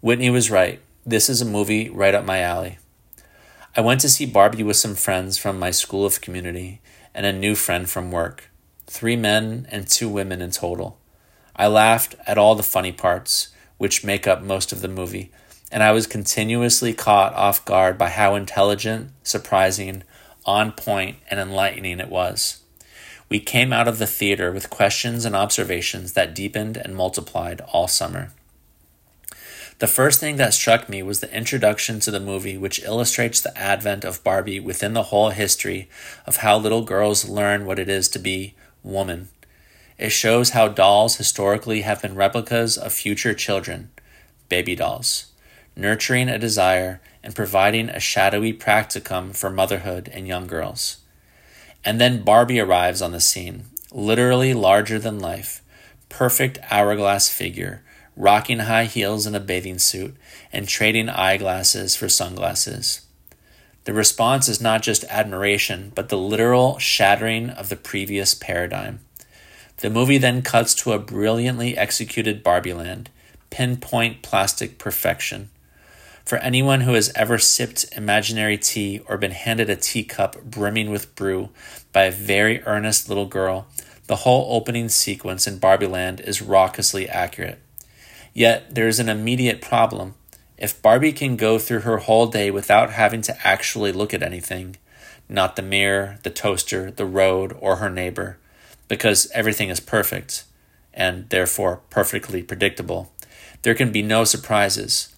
Whitney 0.00 0.30
was 0.30 0.50
right. 0.50 0.80
This 1.04 1.28
is 1.28 1.40
a 1.40 1.44
movie 1.44 1.88
right 1.88 2.12
up 2.12 2.24
my 2.24 2.40
alley. 2.40 2.78
I 3.76 3.82
went 3.82 4.00
to 4.00 4.08
see 4.08 4.26
Barbie 4.26 4.64
with 4.64 4.76
some 4.76 4.96
friends 4.96 5.38
from 5.38 5.60
my 5.60 5.70
school 5.70 6.04
of 6.04 6.20
community 6.20 6.80
and 7.14 7.24
a 7.24 7.32
new 7.32 7.54
friend 7.54 7.88
from 7.88 8.10
work. 8.10 8.50
Three 8.88 9.14
men 9.14 9.68
and 9.70 9.86
two 9.86 10.08
women 10.08 10.42
in 10.42 10.50
total. 10.50 10.98
I 11.56 11.66
laughed 11.66 12.14
at 12.26 12.38
all 12.38 12.54
the 12.54 12.62
funny 12.62 12.92
parts, 12.92 13.48
which 13.78 14.04
make 14.04 14.26
up 14.26 14.42
most 14.42 14.72
of 14.72 14.82
the 14.82 14.88
movie, 14.88 15.30
and 15.72 15.82
I 15.82 15.92
was 15.92 16.06
continuously 16.06 16.92
caught 16.92 17.34
off 17.34 17.64
guard 17.64 17.96
by 17.96 18.10
how 18.10 18.34
intelligent, 18.34 19.10
surprising, 19.22 20.02
on 20.44 20.72
point, 20.72 21.16
and 21.30 21.40
enlightening 21.40 21.98
it 21.98 22.10
was. 22.10 22.62
We 23.28 23.40
came 23.40 23.72
out 23.72 23.88
of 23.88 23.98
the 23.98 24.06
theater 24.06 24.52
with 24.52 24.70
questions 24.70 25.24
and 25.24 25.34
observations 25.34 26.12
that 26.12 26.34
deepened 26.34 26.76
and 26.76 26.94
multiplied 26.94 27.60
all 27.72 27.88
summer. 27.88 28.30
The 29.78 29.88
first 29.88 30.20
thing 30.20 30.36
that 30.36 30.54
struck 30.54 30.88
me 30.88 31.02
was 31.02 31.20
the 31.20 31.34
introduction 31.36 32.00
to 32.00 32.10
the 32.10 32.20
movie, 32.20 32.56
which 32.56 32.82
illustrates 32.82 33.40
the 33.40 33.56
advent 33.58 34.04
of 34.04 34.22
Barbie 34.24 34.60
within 34.60 34.94
the 34.94 35.04
whole 35.04 35.30
history 35.30 35.88
of 36.26 36.36
how 36.36 36.56
little 36.56 36.82
girls 36.82 37.28
learn 37.28 37.66
what 37.66 37.78
it 37.78 37.88
is 37.88 38.08
to 38.10 38.18
be 38.18 38.54
woman. 38.82 39.28
It 39.98 40.10
shows 40.10 40.50
how 40.50 40.68
dolls 40.68 41.16
historically 41.16 41.80
have 41.82 42.02
been 42.02 42.14
replicas 42.14 42.76
of 42.76 42.92
future 42.92 43.32
children, 43.32 43.90
baby 44.48 44.76
dolls, 44.76 45.32
nurturing 45.74 46.28
a 46.28 46.38
desire 46.38 47.00
and 47.22 47.34
providing 47.34 47.88
a 47.88 47.98
shadowy 47.98 48.52
practicum 48.52 49.34
for 49.34 49.48
motherhood 49.50 50.08
in 50.08 50.26
young 50.26 50.46
girls. 50.46 50.98
And 51.84 52.00
then 52.00 52.22
Barbie 52.24 52.60
arrives 52.60 53.00
on 53.00 53.12
the 53.12 53.20
scene, 53.20 53.64
literally 53.90 54.52
larger 54.52 54.98
than 54.98 55.18
life, 55.18 55.62
perfect 56.08 56.58
hourglass 56.70 57.28
figure, 57.28 57.82
rocking 58.16 58.60
high 58.60 58.84
heels 58.84 59.26
in 59.26 59.34
a 59.34 59.40
bathing 59.40 59.78
suit, 59.78 60.14
and 60.52 60.68
trading 60.68 61.08
eyeglasses 61.08 61.96
for 61.96 62.08
sunglasses. 62.08 63.02
The 63.84 63.92
response 63.92 64.48
is 64.48 64.60
not 64.60 64.82
just 64.82 65.04
admiration, 65.04 65.92
but 65.94 66.08
the 66.08 66.18
literal 66.18 66.78
shattering 66.78 67.50
of 67.50 67.68
the 67.68 67.76
previous 67.76 68.34
paradigm. 68.34 69.00
The 69.78 69.90
movie 69.90 70.18
then 70.18 70.40
cuts 70.40 70.74
to 70.76 70.92
a 70.92 70.98
brilliantly 70.98 71.76
executed 71.76 72.42
Barbie 72.42 72.72
land, 72.72 73.10
pinpoint 73.50 74.22
plastic 74.22 74.78
perfection. 74.78 75.50
For 76.24 76.38
anyone 76.38 76.80
who 76.80 76.94
has 76.94 77.12
ever 77.14 77.38
sipped 77.38 77.84
imaginary 77.96 78.56
tea 78.56 79.00
or 79.06 79.18
been 79.18 79.32
handed 79.32 79.68
a 79.68 79.76
teacup 79.76 80.42
brimming 80.42 80.90
with 80.90 81.14
brew 81.14 81.50
by 81.92 82.04
a 82.04 82.10
very 82.10 82.62
earnest 82.64 83.08
little 83.08 83.26
girl, 83.26 83.66
the 84.06 84.16
whole 84.16 84.56
opening 84.56 84.88
sequence 84.88 85.46
in 85.46 85.58
Barbie 85.58 85.86
Land 85.86 86.20
is 86.20 86.40
raucously 86.40 87.08
accurate. 87.08 87.60
Yet 88.32 88.74
there 88.74 88.88
is 88.88 88.98
an 88.98 89.08
immediate 89.08 89.60
problem. 89.60 90.14
If 90.56 90.80
Barbie 90.80 91.12
can 91.12 91.36
go 91.36 91.58
through 91.58 91.80
her 91.80 91.98
whole 91.98 92.26
day 92.26 92.50
without 92.50 92.90
having 92.90 93.20
to 93.22 93.46
actually 93.46 93.92
look 93.92 94.14
at 94.14 94.22
anything, 94.22 94.76
not 95.28 95.54
the 95.54 95.62
mirror, 95.62 96.18
the 96.22 96.30
toaster, 96.30 96.90
the 96.90 97.06
road, 97.06 97.56
or 97.60 97.76
her 97.76 97.90
neighbor, 97.90 98.38
because 98.88 99.30
everything 99.32 99.68
is 99.68 99.80
perfect 99.80 100.44
and 100.94 101.28
therefore 101.28 101.80
perfectly 101.90 102.42
predictable, 102.42 103.12
there 103.62 103.74
can 103.74 103.92
be 103.92 104.02
no 104.02 104.24
surprises. 104.24 105.14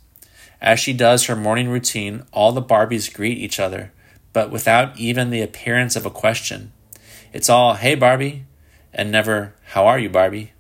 As 0.60 0.80
she 0.80 0.92
does 0.92 1.26
her 1.26 1.36
morning 1.36 1.68
routine, 1.68 2.24
all 2.32 2.52
the 2.52 2.62
Barbies 2.62 3.12
greet 3.12 3.38
each 3.38 3.60
other, 3.60 3.92
but 4.32 4.50
without 4.50 4.98
even 4.98 5.30
the 5.30 5.42
appearance 5.42 5.94
of 5.94 6.04
a 6.04 6.10
question. 6.10 6.72
It's 7.32 7.48
all, 7.48 7.74
hey, 7.74 7.94
Barbie, 7.94 8.44
and 8.92 9.12
never, 9.12 9.54
how 9.66 9.86
are 9.86 9.98
you, 9.98 10.08
Barbie? 10.08 10.52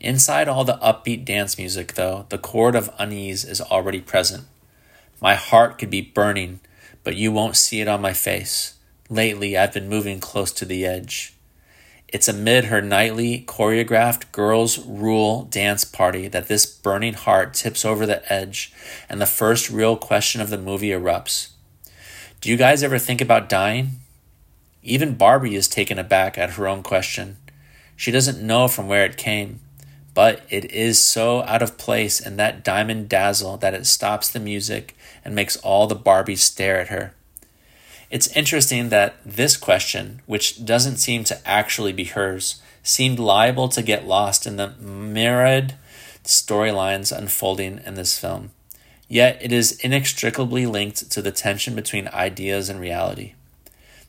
Inside 0.00 0.48
all 0.48 0.64
the 0.64 0.78
upbeat 0.78 1.24
dance 1.24 1.56
music, 1.56 1.94
though, 1.94 2.26
the 2.28 2.38
chord 2.38 2.74
of 2.74 2.90
unease 2.98 3.44
is 3.44 3.60
already 3.60 4.00
present. 4.00 4.44
My 5.20 5.36
heart 5.36 5.78
could 5.78 5.90
be 5.90 6.00
burning, 6.00 6.60
but 7.04 7.14
you 7.14 7.30
won't 7.30 7.56
see 7.56 7.80
it 7.80 7.88
on 7.88 8.02
my 8.02 8.12
face. 8.12 8.74
Lately, 9.08 9.56
I've 9.56 9.72
been 9.72 9.88
moving 9.88 10.18
close 10.18 10.50
to 10.52 10.64
the 10.64 10.84
edge. 10.84 11.34
It's 12.12 12.28
amid 12.28 12.66
her 12.66 12.82
nightly 12.82 13.42
choreographed 13.48 14.32
girls' 14.32 14.78
rule 14.78 15.44
dance 15.44 15.86
party 15.86 16.28
that 16.28 16.46
this 16.46 16.66
burning 16.66 17.14
heart 17.14 17.54
tips 17.54 17.86
over 17.86 18.04
the 18.04 18.30
edge 18.30 18.70
and 19.08 19.18
the 19.18 19.26
first 19.26 19.70
real 19.70 19.96
question 19.96 20.42
of 20.42 20.50
the 20.50 20.58
movie 20.58 20.90
erupts. 20.90 21.48
Do 22.42 22.50
you 22.50 22.58
guys 22.58 22.82
ever 22.82 22.98
think 22.98 23.22
about 23.22 23.48
dying? 23.48 23.92
Even 24.82 25.14
Barbie 25.14 25.56
is 25.56 25.68
taken 25.68 25.98
aback 25.98 26.36
at 26.36 26.50
her 26.50 26.68
own 26.68 26.82
question. 26.82 27.38
She 27.96 28.10
doesn't 28.10 28.46
know 28.46 28.68
from 28.68 28.88
where 28.88 29.06
it 29.06 29.16
came, 29.16 29.60
but 30.12 30.42
it 30.50 30.66
is 30.70 30.98
so 30.98 31.42
out 31.44 31.62
of 31.62 31.78
place 31.78 32.20
in 32.20 32.36
that 32.36 32.62
diamond 32.62 33.08
dazzle 33.08 33.56
that 33.58 33.74
it 33.74 33.86
stops 33.86 34.28
the 34.28 34.40
music 34.40 34.94
and 35.24 35.34
makes 35.34 35.56
all 35.58 35.86
the 35.86 35.96
Barbies 35.96 36.40
stare 36.40 36.78
at 36.78 36.88
her. 36.88 37.14
It's 38.12 38.28
interesting 38.36 38.90
that 38.90 39.14
this 39.24 39.56
question, 39.56 40.20
which 40.26 40.66
doesn't 40.66 40.98
seem 40.98 41.24
to 41.24 41.48
actually 41.48 41.94
be 41.94 42.04
hers, 42.04 42.60
seemed 42.82 43.18
liable 43.18 43.68
to 43.68 43.80
get 43.80 44.06
lost 44.06 44.46
in 44.46 44.56
the 44.56 44.74
myriad 44.78 45.76
storylines 46.22 47.16
unfolding 47.16 47.80
in 47.86 47.94
this 47.94 48.18
film. 48.18 48.50
Yet 49.08 49.38
it 49.40 49.50
is 49.50 49.80
inextricably 49.80 50.66
linked 50.66 51.10
to 51.10 51.22
the 51.22 51.32
tension 51.32 51.74
between 51.74 52.06
ideas 52.08 52.68
and 52.68 52.78
reality. 52.78 53.32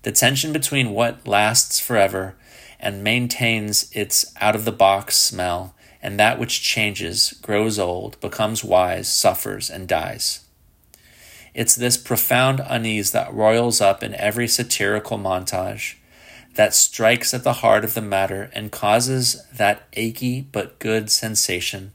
The 0.01 0.11
tension 0.11 0.51
between 0.51 0.91
what 0.91 1.25
lasts 1.25 1.79
forever 1.79 2.35
and 2.81 3.05
maintains 3.05 3.89
its 3.93 4.33
out 4.41 4.53
of 4.53 4.65
the 4.65 4.73
box 4.73 5.15
smell 5.15 5.75
and 6.01 6.19
that 6.19 6.37
which 6.37 6.61
changes, 6.61 7.39
grows 7.41 7.79
old, 7.79 8.19
becomes 8.19 8.65
wise, 8.65 9.07
suffers, 9.07 9.69
and 9.69 9.87
dies. 9.87 10.42
It's 11.53 11.75
this 11.75 11.97
profound 11.97 12.61
unease 12.65 13.11
that 13.11 13.33
roils 13.33 13.79
up 13.79 14.01
in 14.01 14.15
every 14.15 14.47
satirical 14.47 15.19
montage, 15.19 15.95
that 16.55 16.73
strikes 16.73 17.33
at 17.33 17.43
the 17.43 17.53
heart 17.53 17.83
of 17.83 17.93
the 17.93 18.01
matter 18.01 18.49
and 18.53 18.71
causes 18.71 19.45
that 19.53 19.83
achy 19.93 20.41
but 20.41 20.79
good 20.79 21.11
sensation 21.11 21.91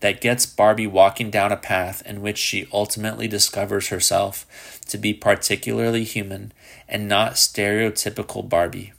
that 0.00 0.20
gets 0.20 0.46
Barbie 0.46 0.86
walking 0.86 1.30
down 1.30 1.52
a 1.52 1.56
path 1.56 2.02
in 2.04 2.20
which 2.20 2.38
she 2.38 2.66
ultimately 2.72 3.28
discovers 3.28 3.88
herself 3.88 4.80
to 4.88 4.98
be 4.98 5.14
particularly 5.14 6.04
human 6.04 6.52
and 6.88 7.08
not 7.08 7.34
stereotypical 7.34 8.46
Barbie. 8.48 8.92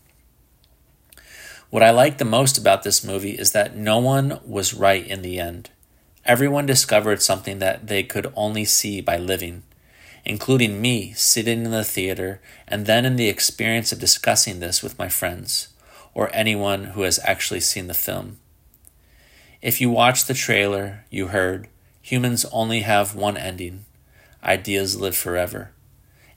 What 1.70 1.84
I 1.84 1.90
like 1.90 2.20
the 2.20 2.26
most 2.26 2.58
about 2.58 2.84
this 2.84 3.04
movie 3.04 3.38
is 3.38 3.52
that 3.52 3.76
no 3.76 3.98
one 3.98 4.40
was 4.46 4.74
right 4.74 5.06
in 5.06 5.24
the 5.24 5.40
end. 5.40 5.72
Everyone 6.24 6.66
discovered 6.66 7.22
something 7.22 7.60
that 7.60 7.88
they 7.88 8.04
could 8.04 8.32
only 8.36 8.64
see 8.64 9.02
by 9.02 9.18
living 9.18 9.64
including 10.26 10.82
me 10.82 11.14
sitting 11.14 11.66
in 11.66 11.72
the 11.72 11.84
theater 11.84 12.42
and 12.68 12.86
then 12.86 13.06
in 13.06 13.16
the 13.16 13.30
experience 13.30 13.92
of 13.92 14.00
discussing 14.00 14.60
this 14.60 14.82
with 14.82 14.98
my 14.98 15.10
friends 15.10 15.70
or 16.14 16.30
anyone 16.34 16.86
who 16.86 17.02
has 17.02 17.20
actually 17.24 17.60
seen 17.60 17.88
the 17.88 17.94
film. 17.94 18.38
If 19.62 19.80
you 19.82 19.90
watched 19.90 20.28
the 20.28 20.34
trailer, 20.34 21.06
you 21.10 21.28
heard 21.28 21.68
humans 22.02 22.46
only 22.52 22.82
have 22.82 23.16
one 23.16 23.38
ending 23.38 23.86
ideas 24.44 25.00
live 25.00 25.16
forever. 25.16 25.72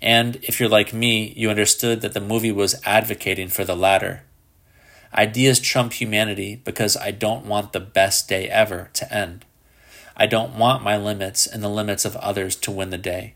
And 0.01 0.37
if 0.37 0.61
you're 0.61 0.69
like 0.69 0.93
me, 0.93 1.33
you 1.37 1.51
understood 1.51 2.01
that 2.03 2.15
the 2.15 2.21
movie 2.21 2.53
was 2.53 2.81
advocating 2.85 3.49
for 3.49 3.65
the 3.65 3.77
latter. 3.77 4.23
Ideas 5.15 5.59
trump 5.59 5.95
humanity 5.95 6.57
because 6.65 6.97
I 6.97 7.11
don't 7.11 7.47
want 7.47 7.73
the 7.73 7.81
best 7.81 8.29
day 8.29 8.49
ever 8.49 8.91
to 8.95 9.13
end. 9.13 9.45
I 10.17 10.27
don't 10.27 10.57
want 10.57 10.83
my 10.83 10.97
limits 10.97 11.47
and 11.47 11.63
the 11.63 11.69
limits 11.69 12.05
of 12.05 12.17
others 12.17 12.57
to 12.57 12.71
win 12.71 12.91
the 12.91 12.99
day. 12.99 13.35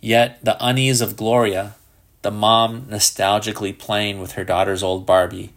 Yet 0.00 0.44
the 0.44 0.56
unease 0.64 1.00
of 1.00 1.16
Gloria, 1.16 1.74
the 2.22 2.30
mom 2.30 2.82
nostalgically 2.82 3.76
playing 3.76 4.20
with 4.20 4.32
her 4.32 4.44
daughter's 4.44 4.82
old 4.82 5.06
Barbie, 5.06 5.52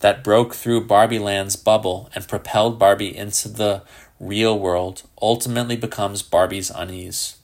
that 0.00 0.22
broke 0.22 0.54
through 0.54 0.86
Barbie 0.86 1.18
Land's 1.18 1.56
bubble 1.56 2.10
and 2.14 2.28
propelled 2.28 2.78
Barbie 2.78 3.16
into 3.16 3.48
the 3.48 3.82
real 4.20 4.58
world 4.58 5.02
ultimately 5.20 5.76
becomes 5.76 6.22
Barbie's 6.22 6.70
unease. 6.70 7.36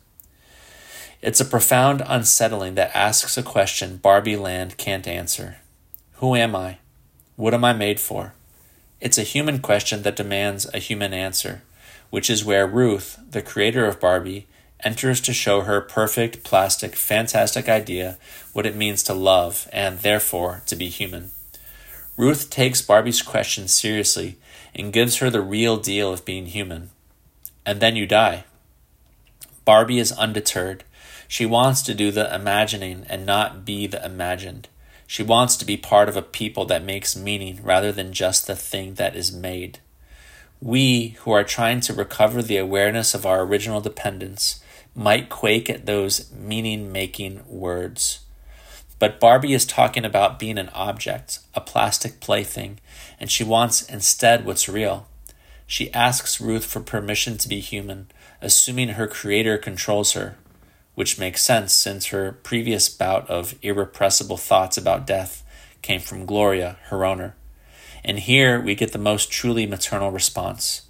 It's 1.22 1.40
a 1.40 1.44
profound 1.44 2.02
unsettling 2.06 2.74
that 2.74 2.94
asks 2.96 3.38
a 3.38 3.42
question 3.42 3.96
Barbie 3.96 4.36
Land 4.36 4.76
can't 4.76 5.06
answer 5.06 5.58
Who 6.14 6.34
am 6.34 6.54
I? 6.56 6.78
What 7.36 7.54
am 7.54 7.64
I 7.64 7.72
made 7.72 8.00
for? 8.00 8.34
It's 9.00 9.18
a 9.18 9.22
human 9.22 9.60
question 9.60 10.02
that 10.02 10.16
demands 10.16 10.66
a 10.74 10.78
human 10.78 11.12
answer, 11.12 11.62
which 12.10 12.28
is 12.28 12.44
where 12.44 12.66
Ruth, 12.66 13.18
the 13.30 13.42
creator 13.42 13.86
of 13.86 14.00
Barbie, 14.00 14.46
enters 14.84 15.20
to 15.22 15.32
show 15.32 15.62
her 15.62 15.80
perfect, 15.80 16.42
plastic, 16.44 16.96
fantastic 16.96 17.68
idea 17.68 18.18
what 18.52 18.66
it 18.66 18.76
means 18.76 19.02
to 19.04 19.14
love 19.14 19.68
and, 19.72 19.98
therefore, 20.00 20.62
to 20.66 20.76
be 20.76 20.88
human. 20.88 21.30
Ruth 22.16 22.50
takes 22.50 22.82
Barbie's 22.82 23.22
question 23.22 23.68
seriously 23.68 24.38
and 24.74 24.92
gives 24.92 25.16
her 25.16 25.30
the 25.30 25.40
real 25.40 25.76
deal 25.76 26.12
of 26.12 26.24
being 26.24 26.46
human. 26.46 26.90
And 27.64 27.80
then 27.80 27.96
you 27.96 28.06
die. 28.06 28.44
Barbie 29.64 29.98
is 29.98 30.12
undeterred. 30.12 30.84
She 31.28 31.46
wants 31.46 31.82
to 31.82 31.94
do 31.94 32.10
the 32.10 32.34
imagining 32.34 33.06
and 33.08 33.24
not 33.24 33.64
be 33.64 33.86
the 33.86 34.04
imagined. 34.04 34.68
She 35.06 35.22
wants 35.22 35.56
to 35.56 35.64
be 35.64 35.76
part 35.76 36.08
of 36.08 36.16
a 36.16 36.22
people 36.22 36.64
that 36.66 36.84
makes 36.84 37.16
meaning 37.16 37.60
rather 37.62 37.92
than 37.92 38.12
just 38.12 38.46
the 38.46 38.56
thing 38.56 38.94
that 38.94 39.14
is 39.14 39.32
made. 39.32 39.78
We, 40.60 41.16
who 41.20 41.32
are 41.32 41.44
trying 41.44 41.80
to 41.82 41.92
recover 41.92 42.42
the 42.42 42.56
awareness 42.56 43.14
of 43.14 43.26
our 43.26 43.42
original 43.42 43.80
dependence, 43.80 44.61
might 44.94 45.28
quake 45.28 45.70
at 45.70 45.86
those 45.86 46.30
meaning 46.32 46.92
making 46.92 47.42
words. 47.46 48.20
But 48.98 49.18
Barbie 49.18 49.54
is 49.54 49.64
talking 49.66 50.04
about 50.04 50.38
being 50.38 50.58
an 50.58 50.68
object, 50.74 51.40
a 51.54 51.60
plastic 51.60 52.20
plaything, 52.20 52.78
and 53.18 53.30
she 53.30 53.42
wants 53.42 53.82
instead 53.82 54.44
what's 54.44 54.68
real. 54.68 55.08
She 55.66 55.92
asks 55.92 56.40
Ruth 56.40 56.64
for 56.64 56.80
permission 56.80 57.36
to 57.38 57.48
be 57.48 57.60
human, 57.60 58.10
assuming 58.40 58.90
her 58.90 59.08
creator 59.08 59.58
controls 59.58 60.12
her, 60.12 60.36
which 60.94 61.18
makes 61.18 61.42
sense 61.42 61.72
since 61.72 62.06
her 62.06 62.32
previous 62.32 62.88
bout 62.88 63.28
of 63.30 63.54
irrepressible 63.62 64.36
thoughts 64.36 64.76
about 64.76 65.06
death 65.06 65.42
came 65.80 66.00
from 66.00 66.26
Gloria, 66.26 66.76
her 66.84 67.04
owner. 67.04 67.34
And 68.04 68.18
here 68.18 68.60
we 68.60 68.74
get 68.74 68.92
the 68.92 68.98
most 68.98 69.30
truly 69.30 69.66
maternal 69.66 70.10
response 70.10 70.82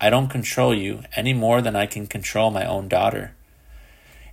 I 0.00 0.08
don't 0.08 0.28
control 0.28 0.74
you 0.74 1.02
any 1.14 1.34
more 1.34 1.60
than 1.60 1.76
I 1.76 1.84
can 1.84 2.06
control 2.06 2.50
my 2.50 2.64
own 2.64 2.88
daughter. 2.88 3.34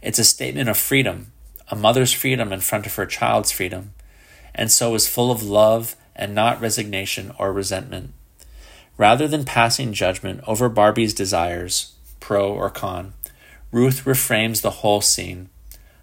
It's 0.02 0.20
a 0.20 0.24
statement 0.24 0.70
of 0.70 0.78
freedom, 0.78 1.32
a 1.70 1.76
mother's 1.76 2.14
freedom 2.14 2.54
in 2.54 2.60
front 2.60 2.86
of 2.86 2.96
her 2.96 3.06
child's 3.06 3.52
freedom, 3.52 3.94
and 4.54 4.72
so 4.72 4.94
is 4.96 5.08
full 5.08 5.32
of 5.32 5.44
love 5.44 5.96
and 6.16 6.34
not 6.34 6.62
resignation 6.62 7.32
or 7.38 7.52
resentment. 7.52 8.14
Rather 8.98 9.28
than 9.28 9.46
passing 9.46 9.94
judgment 9.94 10.42
over 10.48 10.70
Barbie's 10.70 11.14
desires, 11.14 11.94
pro 12.20 12.52
or 12.52 12.70
con, 12.70 13.14
Ruth 13.72 14.06
reframes 14.06 14.62
the 14.62 14.82
whole 14.82 15.02
scene. 15.02 15.50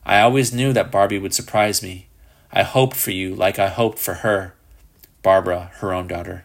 I 0.05 0.21
always 0.21 0.53
knew 0.53 0.73
that 0.73 0.93
Barbie 0.93 1.19
would 1.19 1.35
surprise 1.35 1.83
me. 1.83 2.09
I 2.53 2.63
hoped 2.63 2.95
for 2.95 3.11
you 3.11 3.35
like 3.35 3.59
I 3.59 3.69
hoped 3.69 3.99
for 3.99 4.15
her. 4.15 4.55
Barbara, 5.23 5.71
her 5.77 5.93
own 5.93 6.07
daughter. 6.07 6.45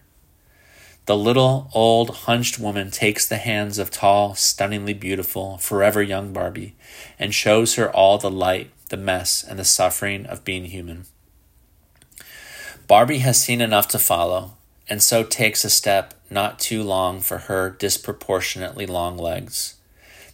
The 1.10 1.18
little, 1.18 1.72
old, 1.74 2.12
hunched 2.12 2.60
woman 2.60 2.92
takes 2.92 3.28
the 3.28 3.38
hands 3.38 3.80
of 3.80 3.90
tall, 3.90 4.36
stunningly 4.36 4.94
beautiful, 4.94 5.58
forever 5.58 6.04
young 6.04 6.34
Barbie 6.34 6.76
and 7.18 7.34
shows 7.34 7.74
her 7.74 7.92
all 7.92 8.20
the 8.20 8.30
light, 8.30 8.70
the 8.90 8.98
mess, 8.98 9.44
and 9.44 9.58
the 9.58 9.66
suffering 9.66 10.28
of 10.28 10.46
being 10.46 10.66
human. 10.66 11.08
Barbie 12.86 13.26
has 13.26 13.42
seen 13.42 13.60
enough 13.60 13.88
to 13.88 13.98
follow, 13.98 14.52
and 14.88 15.02
so 15.02 15.24
takes 15.24 15.66
a 15.66 15.72
step 15.72 16.14
not 16.30 16.60
too 16.60 16.84
long 16.84 17.22
for 17.22 17.40
her 17.40 17.72
disproportionately 17.72 18.86
long 18.86 19.18
legs. 19.18 19.79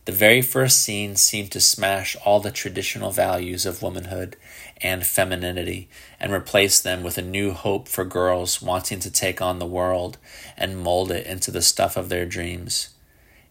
The 0.05 0.11
very 0.11 0.43
first 0.43 0.83
scene 0.83 1.15
seemed 1.15 1.51
to 1.51 1.59
smash 1.59 2.15
all 2.23 2.39
the 2.39 2.51
traditional 2.51 3.09
values 3.09 3.65
of 3.65 3.81
womanhood 3.81 4.35
and 4.79 5.03
femininity 5.03 5.89
and 6.19 6.31
replace 6.31 6.79
them 6.79 7.01
with 7.01 7.17
a 7.17 7.23
new 7.23 7.53
hope 7.53 7.87
for 7.87 8.05
girls 8.05 8.61
wanting 8.61 8.99
to 8.99 9.09
take 9.09 9.41
on 9.41 9.57
the 9.57 9.65
world 9.65 10.19
and 10.55 10.77
mold 10.77 11.11
it 11.11 11.25
into 11.25 11.49
the 11.49 11.63
stuff 11.63 11.97
of 11.97 12.09
their 12.09 12.27
dreams. 12.27 12.89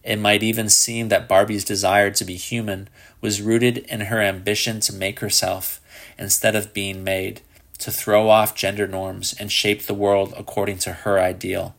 It 0.05 0.21
might 0.21 0.45
even 0.45 0.69
seem 0.69 1.09
that 1.09 1.27
Barbie's 1.27 1.65
desire 1.65 2.13
to 2.13 2.25
be 2.25 2.37
human 2.37 2.89
was 3.21 3.43
rooted 3.43 3.79
in 3.79 4.03
her 4.03 4.21
ambition 4.21 4.79
to 4.81 4.93
make 4.93 5.19
herself 5.19 5.81
instead 6.17 6.55
of 6.55 6.73
being 6.73 7.03
made, 7.03 7.41
to 7.79 7.91
throw 7.91 8.29
off 8.29 8.55
gender 8.55 8.87
norms 8.87 9.35
and 9.41 9.51
shape 9.51 9.83
the 9.83 9.95
world 9.95 10.33
according 10.37 10.79
to 10.79 10.93
her 10.93 11.19
ideal. 11.19 11.75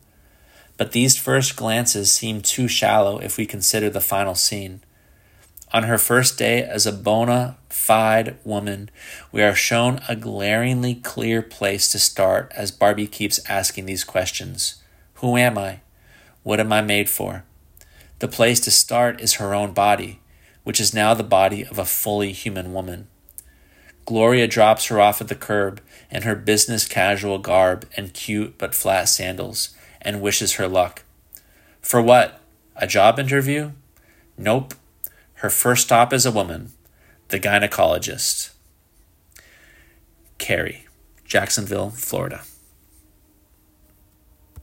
But 0.76 0.92
these 0.92 1.16
first 1.16 1.56
glances 1.56 2.12
seem 2.12 2.40
too 2.42 2.68
shallow 2.68 3.18
if 3.18 3.36
we 3.36 3.46
consider 3.46 3.88
the 3.88 4.00
final 4.00 4.34
scene. 4.34 4.82
On 5.72 5.84
her 5.84 5.98
first 5.98 6.38
day 6.38 6.62
as 6.62 6.86
a 6.86 6.92
bona 6.92 7.56
fide 7.68 8.36
woman, 8.44 8.90
we 9.32 9.42
are 9.42 9.54
shown 9.54 10.00
a 10.08 10.14
glaringly 10.14 10.94
clear 10.94 11.42
place 11.42 11.90
to 11.92 11.98
start 11.98 12.52
as 12.54 12.70
Barbie 12.70 13.06
keeps 13.06 13.40
asking 13.48 13.86
these 13.86 14.04
questions 14.04 14.82
Who 15.14 15.36
am 15.36 15.58
I? 15.58 15.80
What 16.42 16.60
am 16.60 16.72
I 16.72 16.82
made 16.82 17.08
for? 17.08 17.44
The 18.20 18.28
place 18.28 18.60
to 18.60 18.70
start 18.70 19.20
is 19.20 19.34
her 19.34 19.54
own 19.54 19.72
body, 19.72 20.20
which 20.62 20.80
is 20.80 20.94
now 20.94 21.14
the 21.14 21.24
body 21.24 21.64
of 21.64 21.78
a 21.78 21.84
fully 21.84 22.32
human 22.32 22.72
woman. 22.72 23.08
Gloria 24.04 24.46
drops 24.46 24.86
her 24.86 25.00
off 25.00 25.20
at 25.20 25.28
the 25.28 25.34
curb 25.34 25.80
in 26.10 26.22
her 26.22 26.36
business 26.36 26.86
casual 26.86 27.38
garb 27.38 27.88
and 27.96 28.14
cute 28.14 28.56
but 28.56 28.74
flat 28.74 29.08
sandals 29.08 29.75
and 30.06 30.22
wishes 30.22 30.52
her 30.54 30.68
luck. 30.68 31.02
For 31.82 32.00
what? 32.00 32.40
A 32.76 32.86
job 32.86 33.18
interview? 33.18 33.72
Nope. 34.38 34.74
Her 35.34 35.50
first 35.50 35.84
stop 35.84 36.12
is 36.12 36.24
a 36.24 36.30
woman, 36.30 36.70
the 37.28 37.40
gynecologist. 37.40 38.52
Carie, 40.38 40.86
Jacksonville, 41.24 41.90
Florida. 41.90 42.42